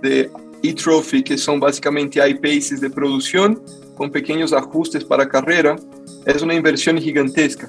de 0.01 0.31
e-trophy, 0.63 1.23
que 1.23 1.37
son 1.37 1.59
básicamente 1.59 2.27
iPaces 2.27 2.81
de 2.81 2.91
producción, 2.91 3.61
con 3.97 4.11
pequeños 4.11 4.53
ajustes 4.53 5.05
para 5.05 5.29
carrera, 5.29 5.77
es 6.25 6.43
una 6.43 6.55
inversión 6.55 6.99
gigantesca. 6.99 7.69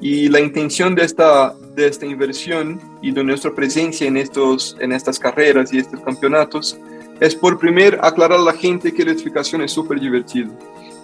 Y 0.00 0.28
la 0.28 0.40
intención 0.40 0.94
de 0.94 1.04
esta, 1.04 1.54
de 1.78 1.86
esta 1.86 2.04
inversión 2.04 2.80
y 3.00 3.12
de 3.12 3.22
nuestra 3.22 3.52
presencia 3.52 4.08
en, 4.08 4.16
estos, 4.16 4.76
en 4.80 4.90
estas 4.92 5.16
carreras 5.16 5.72
y 5.72 5.78
estos 5.78 6.00
campeonatos 6.00 6.76
es 7.20 7.36
por 7.36 7.56
primero 7.56 8.04
aclarar 8.04 8.40
a 8.40 8.42
la 8.42 8.52
gente 8.52 8.92
que 8.92 9.02
electrificación 9.02 9.62
es 9.62 9.70
súper 9.70 10.00
divertido 10.00 10.50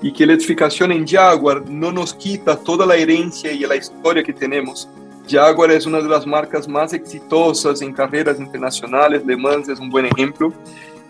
y 0.03 0.13
que 0.13 0.25
electrificación 0.25 0.91
en 0.91 1.07
Jaguar 1.07 1.63
no 1.71 1.93
nos 1.93 2.13
quita 2.13 2.57
toda 2.57 2.85
la 2.87 2.97
herencia 2.97 3.53
y 3.53 3.61
la 3.61 3.77
historia 3.77 4.23
que 4.25 4.33
tenemos. 4.33 4.89
Jaguar 5.29 5.71
es 5.71 5.87
una 5.87 6.01
de 6.01 6.09
las 6.09 6.27
marcas 6.27 6.67
más 6.67 6.93
exitosas 6.93 7.81
en 7.81 7.93
carreras 7.93 8.41
internacionales, 8.41 9.25
Le 9.25 9.37
Mans 9.37 9.69
es 9.69 9.79
un 9.79 9.91
buen 9.91 10.07
ejemplo, 10.07 10.53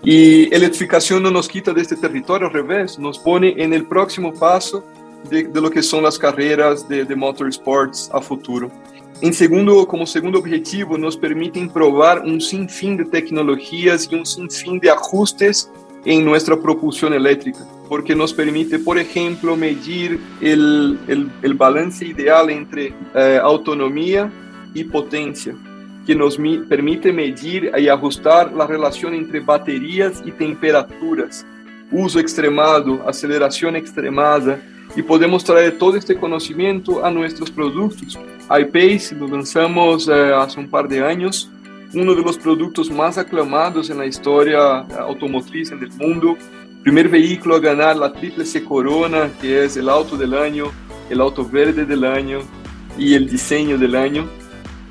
y 0.05 0.55
electrificación 0.55 1.23
no 1.23 1.31
nos 1.31 1.49
quita 1.49 1.73
de 1.73 1.81
este 1.81 1.97
territorio, 1.97 2.49
al 2.49 2.53
revés, 2.53 2.99
nos 2.99 3.19
pone 3.19 3.55
en 3.57 3.73
el 3.73 3.87
próximo 3.87 4.33
paso 4.33 4.85
de, 5.31 5.45
de 5.45 5.61
lo 5.61 5.71
que 5.71 5.83
son 5.83 6.03
las 6.05 6.19
carreras 6.19 6.87
de, 6.87 7.05
de 7.07 7.17
motorsports 7.17 8.11
a 8.13 8.21
futuro. 8.21 8.71
En 9.25 9.33
segundo, 9.33 9.89
como 9.89 10.07
segundo 10.07 10.39
objetivo, 10.39 10.99
nos 10.99 11.17
permiten 11.17 11.71
probar 11.71 12.21
un 12.27 12.43
sinfín 12.43 12.99
de 12.99 13.07
tecnologías 13.07 14.07
y 14.13 14.17
un 14.17 14.27
sinfín 14.27 14.79
de 14.79 14.91
ajustes 14.91 15.71
en 16.05 16.27
nuestra 16.27 16.61
propulsión 16.61 17.15
eléctrica, 17.15 17.61
porque 17.89 18.15
nos 18.15 18.35
permite, 18.35 18.79
por 18.79 18.99
ejemplo, 18.99 19.57
medir 19.57 20.21
el 20.43 21.55
balance 21.57 22.05
ideal 22.05 22.51
entre 22.51 22.93
eh, 23.15 23.41
y 24.75 24.85
potencia 24.85 25.55
que 26.07 26.15
nos 26.15 26.37
permite 26.69 27.11
medir 27.11 27.73
y 27.79 27.89
ajustar 27.89 28.53
la 28.53 28.67
relación 28.67 29.15
entre 29.15 29.41
baterías 29.41 30.23
y 30.23 30.33
temperaturas, 30.33 31.47
uso 31.91 32.21
extremado, 32.21 33.03
aceleración 33.09 33.75
extremada, 33.75 34.61
y 34.97 35.03
podemos 35.03 35.45
traer 35.45 35.79
todo 35.79 35.97
este 35.97 36.17
conocimiento 36.17 37.05
a 37.05 37.11
nuestros 37.11 37.51
productos. 37.51 38.19
iPace 38.45 39.15
lo 39.15 39.27
lanzamos 39.29 40.09
eh, 40.09 40.33
hace 40.35 40.61
un 40.61 40.69
par 40.69 40.89
de 40.89 41.05
años, 41.05 41.51
uno 41.93 42.15
de 42.15 42.23
los 42.23 42.39
productos 42.39 42.91
más 42.91 43.19
aclamados 43.19 43.91
en 43.91 43.99
la 43.99 44.07
historia 44.07 44.81
automotriz 44.99 45.71
en 45.71 45.83
el 45.83 45.93
mundo, 45.93 46.37
primer 46.83 47.09
vehículo 47.09 47.57
a 47.57 47.61
ganar 47.61 47.97
la 47.97 48.13
Tríplice 48.13 48.63
Corona, 48.63 49.31
que 49.41 49.65
es 49.65 49.77
el 49.77 49.89
auto 49.89 50.17
del 50.17 50.35
año, 50.35 50.67
el 51.11 51.21
auto 51.21 51.45
verde 51.45 51.85
del 51.85 52.05
año 52.05 52.41
y 52.99 53.15
el 53.15 53.29
diseño 53.29 53.79
del 53.79 53.95
año 53.97 54.29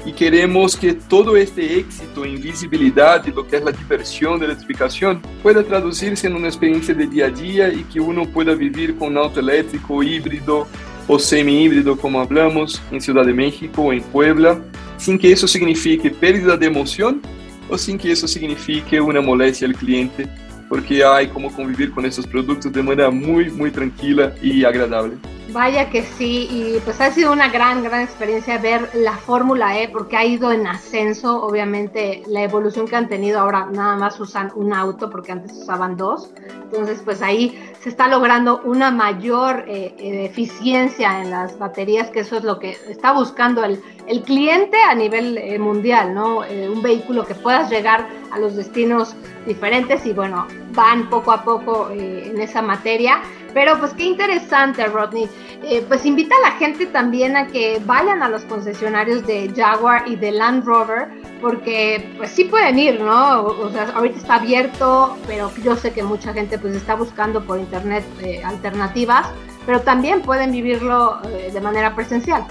y 0.05 0.11
queremos 0.11 0.75
que 0.75 0.93
todo 0.93 1.37
este 1.37 1.79
éxito 1.79 2.25
en 2.25 2.41
visibilidad 2.41 3.25
y 3.25 3.31
lo 3.31 3.47
que 3.47 3.57
es 3.57 3.63
la 3.63 3.71
diversión 3.71 4.39
de 4.39 4.45
electrificación 4.45 5.21
pueda 5.41 5.63
traducirse 5.63 6.27
en 6.27 6.35
una 6.35 6.47
experiencia 6.47 6.93
de 6.93 7.07
día 7.07 7.27
a 7.27 7.29
día 7.29 7.73
y 7.73 7.83
que 7.83 7.99
uno 7.99 8.25
pueda 8.25 8.53
vivir 8.53 8.97
con 8.97 9.09
un 9.09 9.17
auto 9.17 9.39
eléctrico, 9.39 10.03
híbrido 10.03 10.67
o 11.07 11.19
semi-híbrido, 11.19 11.97
como 11.97 12.21
hablamos, 12.21 12.81
en 12.91 13.01
Ciudad 13.01 13.25
de 13.25 13.33
México 13.33 13.83
o 13.83 13.93
en 13.93 14.01
Puebla, 14.01 14.61
sin 14.97 15.17
que 15.17 15.31
eso 15.31 15.47
signifique 15.47 16.09
pérdida 16.09 16.57
de 16.57 16.65
emoción 16.67 17.21
o 17.69 17.77
sin 17.77 17.97
que 17.97 18.11
eso 18.11 18.27
signifique 18.27 18.99
una 18.99 19.21
molestia 19.21 19.67
al 19.67 19.75
cliente, 19.75 20.27
porque 20.69 21.03
hay 21.03 21.27
como 21.27 21.53
convivir 21.53 21.91
con 21.91 22.05
estos 22.05 22.27
productos 22.27 22.71
de 22.71 22.83
manera 22.83 23.09
muy, 23.09 23.49
muy 23.49 23.71
tranquila 23.71 24.33
y 24.41 24.63
agradable. 24.63 25.15
Vaya 25.53 25.91
que 25.91 26.01
sí, 26.01 26.47
y 26.49 26.79
pues 26.79 26.99
ha 26.99 27.11
sido 27.11 27.31
una 27.31 27.47
gran, 27.47 27.83
gran 27.83 28.01
experiencia 28.01 28.57
ver 28.57 28.89
la 28.95 29.13
Fórmula 29.13 29.79
E 29.79 29.87
porque 29.87 30.17
ha 30.17 30.25
ido 30.25 30.51
en 30.51 30.65
ascenso, 30.65 31.43
obviamente 31.43 32.23
la 32.25 32.41
evolución 32.41 32.87
que 32.87 32.95
han 32.95 33.07
tenido 33.07 33.39
ahora 33.39 33.67
nada 33.71 33.95
más 33.95 34.19
usan 34.19 34.51
un 34.55 34.73
auto 34.73 35.11
porque 35.11 35.31
antes 35.31 35.51
usaban 35.51 35.95
dos, 35.95 36.33
entonces 36.63 37.03
pues 37.05 37.21
ahí 37.21 37.55
se 37.81 37.89
está 37.89 38.07
logrando 38.07 38.61
una 38.63 38.89
mayor 38.89 39.65
eh, 39.67 39.93
eh, 39.99 40.25
eficiencia 40.25 41.21
en 41.21 41.29
las 41.29 41.59
baterías, 41.59 42.09
que 42.09 42.21
eso 42.21 42.37
es 42.37 42.43
lo 42.43 42.57
que 42.57 42.75
está 42.89 43.11
buscando 43.11 43.63
el, 43.63 43.79
el 44.07 44.23
cliente 44.23 44.77
a 44.81 44.95
nivel 44.95 45.37
eh, 45.37 45.59
mundial, 45.59 46.15
¿no? 46.15 46.39
un 46.39 46.81
vehículo 46.81 47.25
que 47.25 47.35
puedas 47.35 47.69
llegar 47.69 48.07
a 48.31 48.39
los 48.39 48.55
destinos 48.55 49.15
diferentes 49.45 50.03
y 50.07 50.13
bueno, 50.13 50.47
van 50.71 51.09
poco 51.09 51.31
a 51.31 51.43
poco 51.43 51.91
en 51.91 52.41
esa 52.41 52.61
materia. 52.61 53.21
Pero 53.53 53.79
pues 53.79 53.93
qué 53.93 54.05
interesante, 54.05 54.85
Rodney. 54.87 55.29
Eh, 55.63 55.83
pues 55.87 56.05
invita 56.05 56.35
a 56.35 56.49
la 56.49 56.55
gente 56.57 56.87
también 56.87 57.37
a 57.37 57.47
que 57.47 57.81
vayan 57.85 58.21
a 58.21 58.27
los 58.27 58.43
concesionarios 58.43 59.25
de 59.25 59.51
Jaguar 59.55 60.03
y 60.07 60.17
de 60.17 60.31
Land 60.31 60.65
Rover, 60.65 61.07
porque 61.39 62.13
pues 62.17 62.31
sí 62.31 62.45
pueden 62.45 62.77
ir, 62.79 62.99
¿no? 62.99 63.43
O, 63.43 63.69
sea, 63.69 63.89
ahorita 63.95 64.17
está 64.17 64.35
abierto, 64.35 65.17
pero 65.25 65.49
yo 65.63 65.75
sé 65.77 65.93
que 65.93 66.03
mucha 66.03 66.33
gente 66.33 66.57
pues 66.57 66.75
está 66.75 66.95
buscando 66.95 67.41
por 67.45 67.59
internet 67.59 68.03
eh, 68.21 68.41
alternativas, 68.43 69.27
pero 69.65 69.79
también 69.81 70.21
pueden 70.21 70.51
vivirlo 70.51 71.19
eh, 71.29 71.49
de 71.53 71.61
manera 71.61 71.95
presencial. 71.95 72.45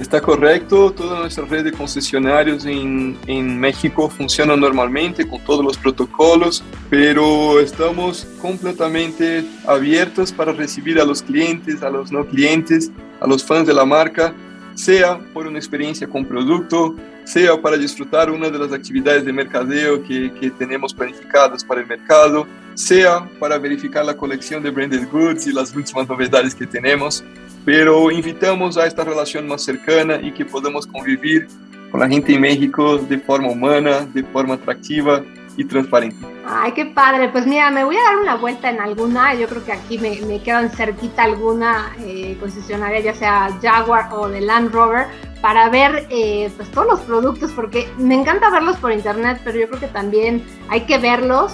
Está 0.00 0.20
correcto, 0.20 0.90
toda 0.90 1.20
nuestra 1.20 1.44
red 1.44 1.64
de 1.64 1.72
concesionarios 1.72 2.64
en, 2.64 3.16
en, 3.26 3.60
México 3.60 4.08
funciona 4.08 4.56
normalmente 4.56 5.28
con 5.28 5.40
todos 5.44 5.64
los 5.64 5.76
protocolos, 5.76 6.64
pero 6.90 7.60
estamos 7.60 8.26
completamente 8.40 9.44
abiertos 9.66 10.32
para 10.32 10.52
recibir 10.52 10.98
a 10.98 11.04
los 11.04 11.22
clientes, 11.22 11.82
a 11.82 11.90
los 11.90 12.10
no 12.10 12.26
clientes, 12.26 12.90
a 13.20 13.26
los 13.26 13.44
fans 13.44 13.66
de 13.66 13.74
la 13.74 13.84
marca, 13.84 14.34
sea 14.74 15.18
por 15.32 15.46
una 15.46 15.58
experiencia 15.58 16.08
con 16.08 16.24
producto, 16.24 16.96
sea 17.24 17.60
para 17.60 17.76
disfrutar 17.76 18.30
una 18.30 18.50
de 18.50 18.58
las 18.58 18.72
actividades 18.72 19.24
de 19.24 19.32
mercadeo 19.32 20.02
que, 20.02 20.32
que 20.40 20.50
tenemos 20.50 20.92
planificadas 20.92 21.62
para 21.62 21.80
el 21.80 21.86
mercado, 21.86 22.46
sea 22.74 23.28
para 23.38 23.58
verificar 23.58 24.04
la 24.04 24.16
colección 24.16 24.62
de 24.62 24.70
branded 24.70 25.06
goods 25.12 25.46
y 25.46 25.52
las 25.52 25.74
últimas 25.76 26.08
novedades 26.08 26.54
que 26.54 26.66
tenemos 26.66 27.22
pero 27.64 28.10
invitamos 28.10 28.76
a 28.76 28.86
esta 28.86 29.04
relación 29.04 29.46
más 29.46 29.62
cercana 29.62 30.20
y 30.20 30.32
que 30.32 30.44
podamos 30.44 30.86
convivir 30.86 31.48
con 31.90 32.00
la 32.00 32.08
gente 32.08 32.34
en 32.34 32.40
México 32.40 32.98
de 32.98 33.18
forma 33.18 33.48
humana, 33.48 34.06
de 34.12 34.24
forma 34.24 34.54
atractiva 34.54 35.22
y 35.56 35.64
transparente. 35.64 36.16
Ay, 36.46 36.72
qué 36.72 36.86
padre. 36.86 37.28
Pues 37.28 37.46
mira, 37.46 37.70
me 37.70 37.84
voy 37.84 37.96
a 37.96 38.02
dar 38.02 38.16
una 38.16 38.36
vuelta 38.36 38.70
en 38.70 38.80
alguna. 38.80 39.34
Yo 39.34 39.46
creo 39.46 39.64
que 39.64 39.72
aquí 39.72 39.98
me, 39.98 40.20
me 40.22 40.42
quedan 40.42 40.70
cerquita 40.70 41.24
alguna 41.24 41.94
eh, 42.00 42.36
concesionaria, 42.40 43.00
ya 43.00 43.14
sea 43.14 43.50
Jaguar 43.60 44.08
o 44.12 44.28
de 44.28 44.40
Land 44.40 44.72
Rover, 44.72 45.06
para 45.42 45.68
ver 45.68 46.06
eh, 46.10 46.50
pues 46.56 46.70
todos 46.70 46.86
los 46.86 47.00
productos, 47.00 47.52
porque 47.52 47.86
me 47.98 48.14
encanta 48.14 48.48
verlos 48.50 48.76
por 48.78 48.92
internet, 48.92 49.40
pero 49.44 49.58
yo 49.58 49.68
creo 49.68 49.80
que 49.80 49.88
también 49.88 50.42
hay 50.70 50.82
que 50.82 50.98
verlos 50.98 51.52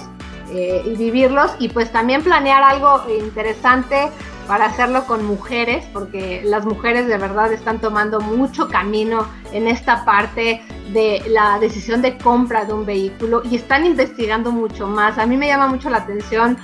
eh, 0.51 0.81
y 0.85 0.95
vivirlos 0.95 1.51
y 1.59 1.69
pues 1.69 1.91
también 1.91 2.23
planear 2.23 2.63
algo 2.63 3.03
interesante 3.19 4.09
para 4.49 4.65
hacerlo 4.65 5.05
con 5.05 5.25
mujeres, 5.25 5.85
porque 5.93 6.41
las 6.43 6.65
mujeres 6.65 7.05
de 7.05 7.19
verdad 7.19 7.53
están 7.53 7.79
tomando 7.79 8.19
mucho 8.19 8.67
camino 8.67 9.27
en 9.53 9.67
esta 9.67 10.03
parte 10.03 10.59
de 10.91 11.21
la 11.29 11.59
decisión 11.59 12.01
de 12.01 12.17
compra 12.17 12.65
de 12.65 12.73
un 12.73 12.83
vehículo 12.83 13.43
y 13.45 13.57
están 13.57 13.85
investigando 13.85 14.51
mucho 14.51 14.87
más. 14.87 15.19
A 15.19 15.27
mí 15.27 15.37
me 15.37 15.45
llama 15.45 15.67
mucho 15.67 15.91
la 15.91 15.97
atención 15.97 16.57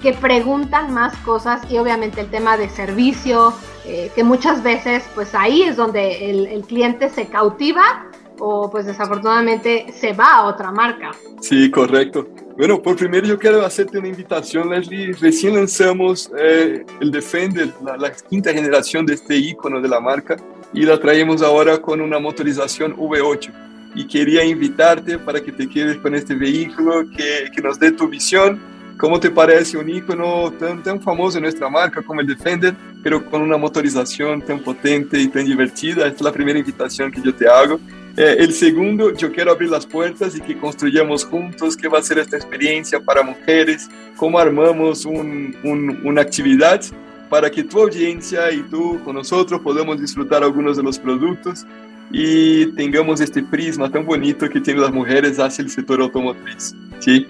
que 0.00 0.12
preguntan 0.12 0.94
más 0.94 1.16
cosas 1.24 1.68
y 1.68 1.78
obviamente 1.78 2.20
el 2.20 2.30
tema 2.30 2.56
de 2.56 2.68
servicio, 2.68 3.52
eh, 3.86 4.12
que 4.14 4.22
muchas 4.22 4.62
veces 4.62 5.02
pues 5.12 5.34
ahí 5.34 5.62
es 5.62 5.76
donde 5.76 6.30
el, 6.30 6.46
el 6.46 6.62
cliente 6.62 7.08
se 7.08 7.26
cautiva 7.26 8.06
o 8.38 8.70
pues 8.70 8.86
desafortunadamente 8.86 9.86
se 9.92 10.12
va 10.12 10.36
a 10.36 10.44
otra 10.44 10.70
marca. 10.70 11.10
Sí, 11.40 11.72
correcto. 11.72 12.28
Bueno, 12.56 12.82
por 12.82 12.96
primero 12.96 13.26
yo 13.26 13.38
quiero 13.38 13.64
hacerte 13.64 13.98
una 13.98 14.08
invitación, 14.08 14.68
Leslie. 14.68 15.12
Recién 15.14 15.54
lanzamos 15.54 16.30
eh, 16.38 16.84
Defender, 17.00 17.70
la, 17.82 18.12
quinta 18.12 18.52
generación 18.52 19.06
de 19.06 19.14
este 19.14 19.36
icono 19.36 19.80
de 19.80 19.88
la 19.88 20.00
marca, 20.00 20.36
y 20.72 20.82
la 20.82 20.98
traemos 21.00 21.40
ahora 21.40 21.78
con 21.78 22.00
una 22.00 22.18
motorización 22.18 22.94
V8. 22.94 23.50
Y 23.94 24.06
quería 24.06 24.44
invitarte 24.44 25.18
para 25.18 25.40
que 25.40 25.50
te 25.50 25.68
quedes 25.68 25.96
con 25.98 26.14
este 26.14 26.34
vehículo, 26.34 27.04
que, 27.16 27.50
que 27.54 27.62
nos 27.62 27.78
dé 27.78 27.90
tu 27.92 28.06
visión. 28.08 28.60
¿Cómo 28.98 29.18
te 29.18 29.30
parece 29.30 29.78
un 29.78 29.88
icono 29.88 30.52
tan, 30.52 30.82
tan 30.82 31.00
famoso 31.00 31.38
en 31.38 31.44
nuestra 31.44 31.70
marca 31.70 32.02
como 32.02 32.20
el 32.20 32.26
Defender, 32.26 32.74
pero 33.02 33.24
con 33.24 33.40
una 33.40 33.56
motorización 33.56 34.42
tan 34.42 34.60
potente 34.60 35.18
y 35.18 35.28
tan 35.28 35.46
divertida? 35.46 36.06
Esta 36.06 36.16
es 36.16 36.22
la 36.22 36.32
primera 36.32 36.58
invitación 36.58 37.10
que 37.10 37.22
yo 37.22 37.34
te 37.34 37.48
hago. 37.48 37.80
Eh, 38.16 38.36
el 38.40 38.52
segundo, 38.52 39.14
yo 39.14 39.32
quiero 39.32 39.52
abrir 39.52 39.70
las 39.70 39.86
puertas 39.86 40.36
y 40.36 40.40
que 40.40 40.56
construyamos 40.58 41.24
juntos 41.24 41.76
qué 41.76 41.88
va 41.88 41.98
a 41.98 42.02
ser 42.02 42.18
esta 42.18 42.36
experiencia 42.36 43.00
para 43.00 43.22
mujeres, 43.22 43.88
cómo 44.16 44.38
armamos 44.38 45.06
un, 45.06 45.56
un, 45.64 46.00
una 46.04 46.20
actividad 46.20 46.82
para 47.30 47.50
que 47.50 47.64
tu 47.64 47.80
audiencia 47.80 48.52
y 48.52 48.60
tú 48.64 49.00
con 49.02 49.14
nosotros 49.14 49.62
podamos 49.62 49.98
disfrutar 49.98 50.42
algunos 50.42 50.76
de 50.76 50.82
los 50.82 50.98
productos 50.98 51.64
y 52.10 52.66
tengamos 52.72 53.22
este 53.22 53.42
prisma 53.42 53.90
tan 53.90 54.04
bonito 54.04 54.46
que 54.46 54.60
tienen 54.60 54.82
las 54.82 54.92
mujeres 54.92 55.38
hacia 55.38 55.62
el 55.62 55.70
sector 55.70 56.02
automotriz. 56.02 56.74
¿sí? 56.98 57.26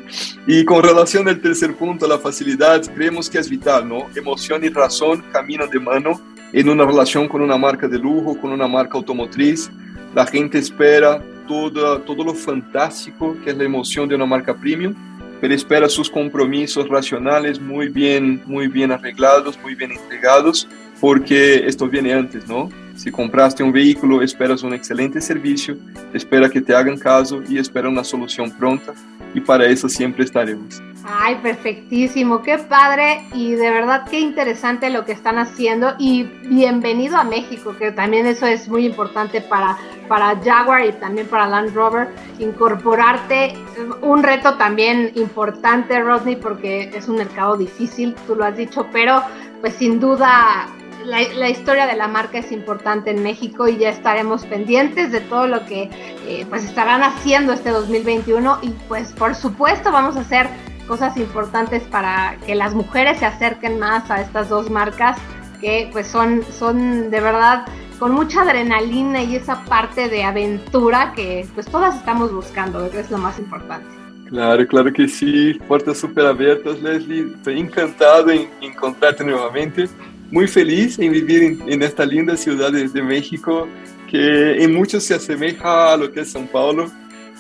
Y 0.49 0.64
con 0.64 0.83
relación 0.83 1.29
al 1.29 1.40
tercer 1.40 1.77
punto, 1.77 2.09
la 2.09 2.18
facilidad, 2.18 2.83
creemos 2.92 3.31
que 3.31 3.38
es 3.38 3.49
vital, 3.49 3.88
¿no? 3.88 4.09
Emoción 4.16 4.64
y 4.64 4.68
razón 4.68 5.23
caminan 5.31 5.71
de 5.71 5.79
mano 5.79 6.21
en 6.53 6.68
una 6.68 6.85
relación 6.85 7.29
con 7.29 7.40
una 7.40 7.57
marca 7.57 7.87
de 7.87 8.01
lujo, 8.01 8.37
con 8.40 8.51
una 8.51 8.66
marca 8.66 8.99
automotriz 8.99 9.71
la 10.14 10.27
gente 10.27 10.59
espera 10.59 11.22
todo, 11.46 12.01
todo 12.01 12.25
lo 12.25 12.35
fantástico 12.35 13.37
que 13.42 13.51
es 13.51 13.57
la 13.57 13.64
emoción 13.64 14.09
de 14.09 14.14
una 14.14 14.27
marca 14.27 14.55
premium, 14.55 14.94
pero 15.40 15.55
espera 15.55 15.88
sus 15.88 16.09
compromisos 16.09 16.88
racionales 16.88 17.61
muy 17.61 17.88
bien, 17.88 18.42
muy 18.46 18.68
bien 18.68 18.92
arreglados, 18.92 19.59
muy 19.61 19.75
bien 19.75 19.92
entregados, 19.92 20.68
porque 21.01 21.66
esto 21.66 21.88
viene 21.88 22.12
antes, 22.12 22.46
¿no? 22.46 22.70
Si 22.97 23.11
compraste 23.11 23.63
un 23.63 23.73
vehículo, 23.73 24.23
esperas 24.23 24.63
un 24.63 24.75
excelente 24.75 25.21
servicio, 25.21 25.77
espera 26.13 26.49
que 26.49 26.61
te 26.61 26.75
hagan 26.75 26.99
caso 26.99 27.43
y 27.49 27.59
espera 27.59 27.89
una 27.89 28.05
solución 28.05 28.51
pronta 28.51 28.93
y 29.35 29.41
para 29.41 29.67
eso 29.67 29.89
siempre 29.89 30.25
estaremos. 30.25 30.83
Ay, 31.05 31.37
perfectísimo, 31.43 32.43
qué 32.43 32.59
padre 32.59 33.23
y 33.35 33.53
de 33.53 33.71
verdad 33.71 34.05
qué 34.09 34.21
interesante 34.21 34.89
lo 34.91 35.05
que 35.05 35.13
están 35.13 35.39
haciendo 35.39 35.95
y 35.99 36.25
bienvenido 36.49 37.17
a 37.17 37.25
México, 37.25 37.75
que 37.77 37.91
también 37.91 38.27
eso 38.27 38.47
es 38.47 38.69
muy 38.69 38.87
importante 38.87 39.41
para, 39.41 39.77
para 40.07 40.41
Jaguar 40.41 40.85
y 40.87 40.93
también 40.93 41.27
para 41.27 41.49
Land 41.49 41.75
Rover, 41.75 42.09
incorporarte, 42.39 43.55
un 44.01 44.23
reto 44.23 44.55
también 44.57 45.11
importante, 45.17 46.01
Rodney, 46.01 46.37
porque 46.37 46.91
es 46.95 47.09
un 47.09 47.17
mercado 47.17 47.57
difícil, 47.57 48.15
tú 48.27 48.37
lo 48.37 48.45
has 48.45 48.57
dicho, 48.57 48.87
pero 48.93 49.23
pues 49.61 49.75
sin 49.75 49.99
duda 49.99 50.69
la, 51.05 51.49
historia 51.49 51.87
de 51.87 51.97
la 51.97 52.09
marca 52.09 52.38
es 52.38 52.53
importante 52.53 53.11
en 53.11 53.23
México 53.23 53.69
y 53.69 53.77
ya 53.77 53.91
estaremos 53.91 54.45
pendientes 54.47 55.12
de 55.12 55.21
todo 55.21 55.47
lo 55.47 55.65
que 55.67 55.91
eh, 56.27 56.47
pues 56.49 56.65
estarán 56.65 57.03
haciendo 57.03 57.53
este 57.53 57.71
2021 57.71 58.59
y 58.62 58.71
pues 58.88 59.12
por 59.12 59.35
supuesto 59.35 59.93
vamos 59.93 60.17
a 60.17 60.21
hacer 60.21 60.49
cosas 60.87 61.17
importantes 61.17 61.83
para 61.85 62.37
que 62.47 62.55
las 62.55 62.75
mujeres 62.75 63.19
se 63.19 63.27
acerquen 63.27 63.79
más 63.79 64.11
a 64.11 64.21
estas 64.21 64.49
dos 64.49 64.71
marcas 64.71 65.17
que 65.61 65.88
pues 65.93 66.09
son, 66.09 66.43
son 66.51 67.11
de 67.11 67.21
verdad 67.21 67.67
con 67.99 68.12
mucha 68.12 68.43
adrenalina 68.43 69.23
y 69.23 69.37
esa 69.37 69.65
parte 69.65 70.09
de 70.09 70.25
aventura 70.25 71.12
que 71.15 71.47
pues 71.55 71.67
todas 71.67 71.95
estamos 71.97 72.33
buscando, 72.33 72.91
que 72.91 73.01
es 73.01 73.11
lo 73.11 73.19
más 73.19 73.38
importante. 73.38 73.87
Claro, 74.29 74.67
claro 74.67 74.93
que 74.93 75.07
sí, 75.07 75.55
puertas 75.69 75.99
súper 75.99 76.27
abiertas, 76.27 76.81
Leslie. 76.81 77.33
Estoy 77.35 77.61
encantado 77.61 78.31
en 78.31 78.49
encontrarte 78.62 79.23
nuevamente 79.23 79.88
muy 80.33 80.49
feliz 80.49 80.99
en 80.99 81.12
vivir 81.12 81.59
en, 81.66 81.83
esta 81.83 82.05
linda 82.05 82.37
ciudad 82.37 82.73
de, 82.73 83.03
México 83.03 83.68
que 84.11 84.64
en 84.64 84.75
mucho 84.75 84.99
se 84.99 85.14
asemeja 85.14 85.92
a 85.92 85.97
lo 85.97 86.11
que 86.11 86.21
es 86.21 86.35
São 86.35 86.49
Paulo 86.49 86.90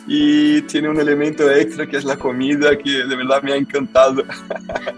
y 0.06 0.60
tiene 0.62 0.88
un 0.88 1.00
elemento 1.00 1.50
extra 1.50 1.86
que 1.86 1.96
es 1.96 2.04
la 2.04 2.16
comida 2.16 2.76
que 2.76 3.04
de 3.04 3.16
verdad 3.16 3.42
me 3.42 3.52
ha 3.52 3.56
encantado. 3.56 4.24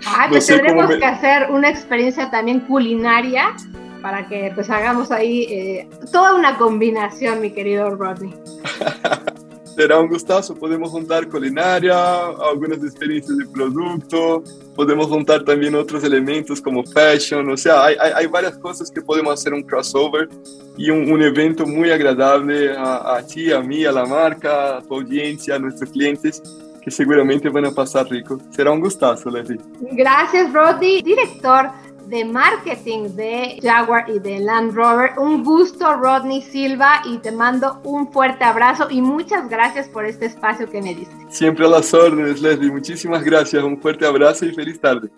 Ah, 0.06 0.26
pues 0.28 0.46
tendremos 0.46 0.88
que 0.88 1.04
hacer 1.04 1.50
una 1.50 1.70
experiencia 1.70 2.30
también 2.30 2.60
culinaria 2.60 3.54
para 4.02 4.26
que 4.26 4.50
pues 4.54 4.68
hagamos 4.70 5.10
ahí 5.10 5.44
eh, 5.44 5.88
toda 6.12 6.34
una 6.34 6.58
combinación, 6.58 7.40
mi 7.40 7.52
querido 7.52 7.90
Rodney. 7.90 8.34
será 9.74 9.98
un 9.98 10.08
gustazo. 10.08 10.54
Podemos 10.54 10.90
juntar 10.90 11.28
culinaria, 11.28 12.26
algunas 12.26 12.78
experiencias 12.78 13.36
de 13.36 13.46
producto, 13.46 14.42
podemos 14.74 15.06
juntar 15.06 15.44
también 15.44 15.74
otros 15.74 16.04
elementos 16.04 16.60
como 16.60 16.84
fashion, 16.84 17.48
o 17.50 17.56
sea, 17.56 17.84
hay, 17.84 17.96
hay, 18.00 18.12
hay 18.16 18.26
varias 18.26 18.56
cosas 18.58 18.90
que 18.90 19.00
podemos 19.00 19.32
hacer 19.32 19.52
un 19.52 19.62
crossover 19.62 20.28
y 20.76 20.90
un, 20.90 21.10
un 21.10 21.22
evento 21.22 21.66
muy 21.66 21.90
agradable 21.90 22.76
a, 22.76 23.16
a, 23.16 23.26
ti, 23.26 23.52
a 23.52 23.60
mí, 23.60 23.84
a 23.84 23.92
la 23.92 24.06
marca, 24.06 24.78
a 24.78 24.82
tu 24.82 24.94
audiencia, 24.94 25.56
a 25.56 25.58
nuestros 25.58 25.90
clientes 25.90 26.42
que 26.82 26.90
seguramente 26.90 27.48
van 27.48 27.64
a 27.64 27.70
pasar 27.70 28.06
rico. 28.10 28.38
Será 28.50 28.70
un 28.70 28.80
gustazo, 28.80 29.30
Leslie. 29.30 29.58
Gracias, 29.92 30.52
Roddy. 30.52 31.00
Director 31.00 31.70
de 32.08 32.24
marketing 32.24 33.16
de 33.16 33.58
Jaguar 33.62 34.08
y 34.08 34.18
de 34.18 34.38
Land 34.40 34.74
Rover. 34.74 35.18
Un 35.18 35.42
gusto, 35.42 35.94
Rodney 35.94 36.42
Silva, 36.42 37.02
y 37.04 37.18
te 37.18 37.32
mando 37.32 37.80
un 37.84 38.12
fuerte 38.12 38.44
abrazo 38.44 38.88
y 38.90 39.00
muchas 39.00 39.48
gracias 39.48 39.88
por 39.88 40.04
este 40.04 40.26
espacio 40.26 40.70
que 40.70 40.82
me 40.82 40.94
diste. 40.94 41.14
Siempre 41.28 41.66
a 41.66 41.68
las 41.68 41.92
órdenes, 41.94 42.40
Leslie. 42.40 42.70
Muchísimas 42.70 43.22
gracias. 43.22 43.62
Un 43.62 43.80
fuerte 43.80 44.06
abrazo 44.06 44.46
y 44.46 44.54
feliz 44.54 44.80
tarde. 44.80 45.08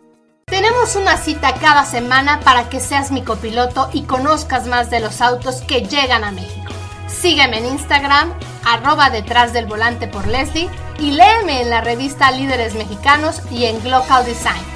Tenemos 0.47 0.95
una 0.95 1.17
cita 1.17 1.55
cada 1.61 1.85
semana 1.85 2.39
para 2.41 2.69
que 2.69 2.79
seas 2.79 3.11
mi 3.11 3.23
copiloto 3.23 3.89
y 3.93 4.03
conozcas 4.03 4.69
más 4.69 4.91
de 4.91 5.01
los 5.01 5.21
autos 5.21 5.63
que 5.63 5.81
llegan 5.81 6.23
a 6.23 6.31
México. 6.31 6.73
Sígueme 7.09 7.59
en 7.59 7.67
Instagram, 7.67 8.33
arroba 8.65 9.11
detrás 9.11 9.53
del 9.53 9.67
volante 9.67 10.07
por 10.07 10.27
Leslie, 10.27 10.71
y 11.01 11.13
léeme 11.13 11.63
en 11.63 11.71
la 11.71 11.81
revista 11.81 12.31
Líderes 12.31 12.75
Mexicanos 12.75 13.43
y 13.51 13.65
en 13.65 13.81
Global 13.83 14.25
Design. 14.25 14.76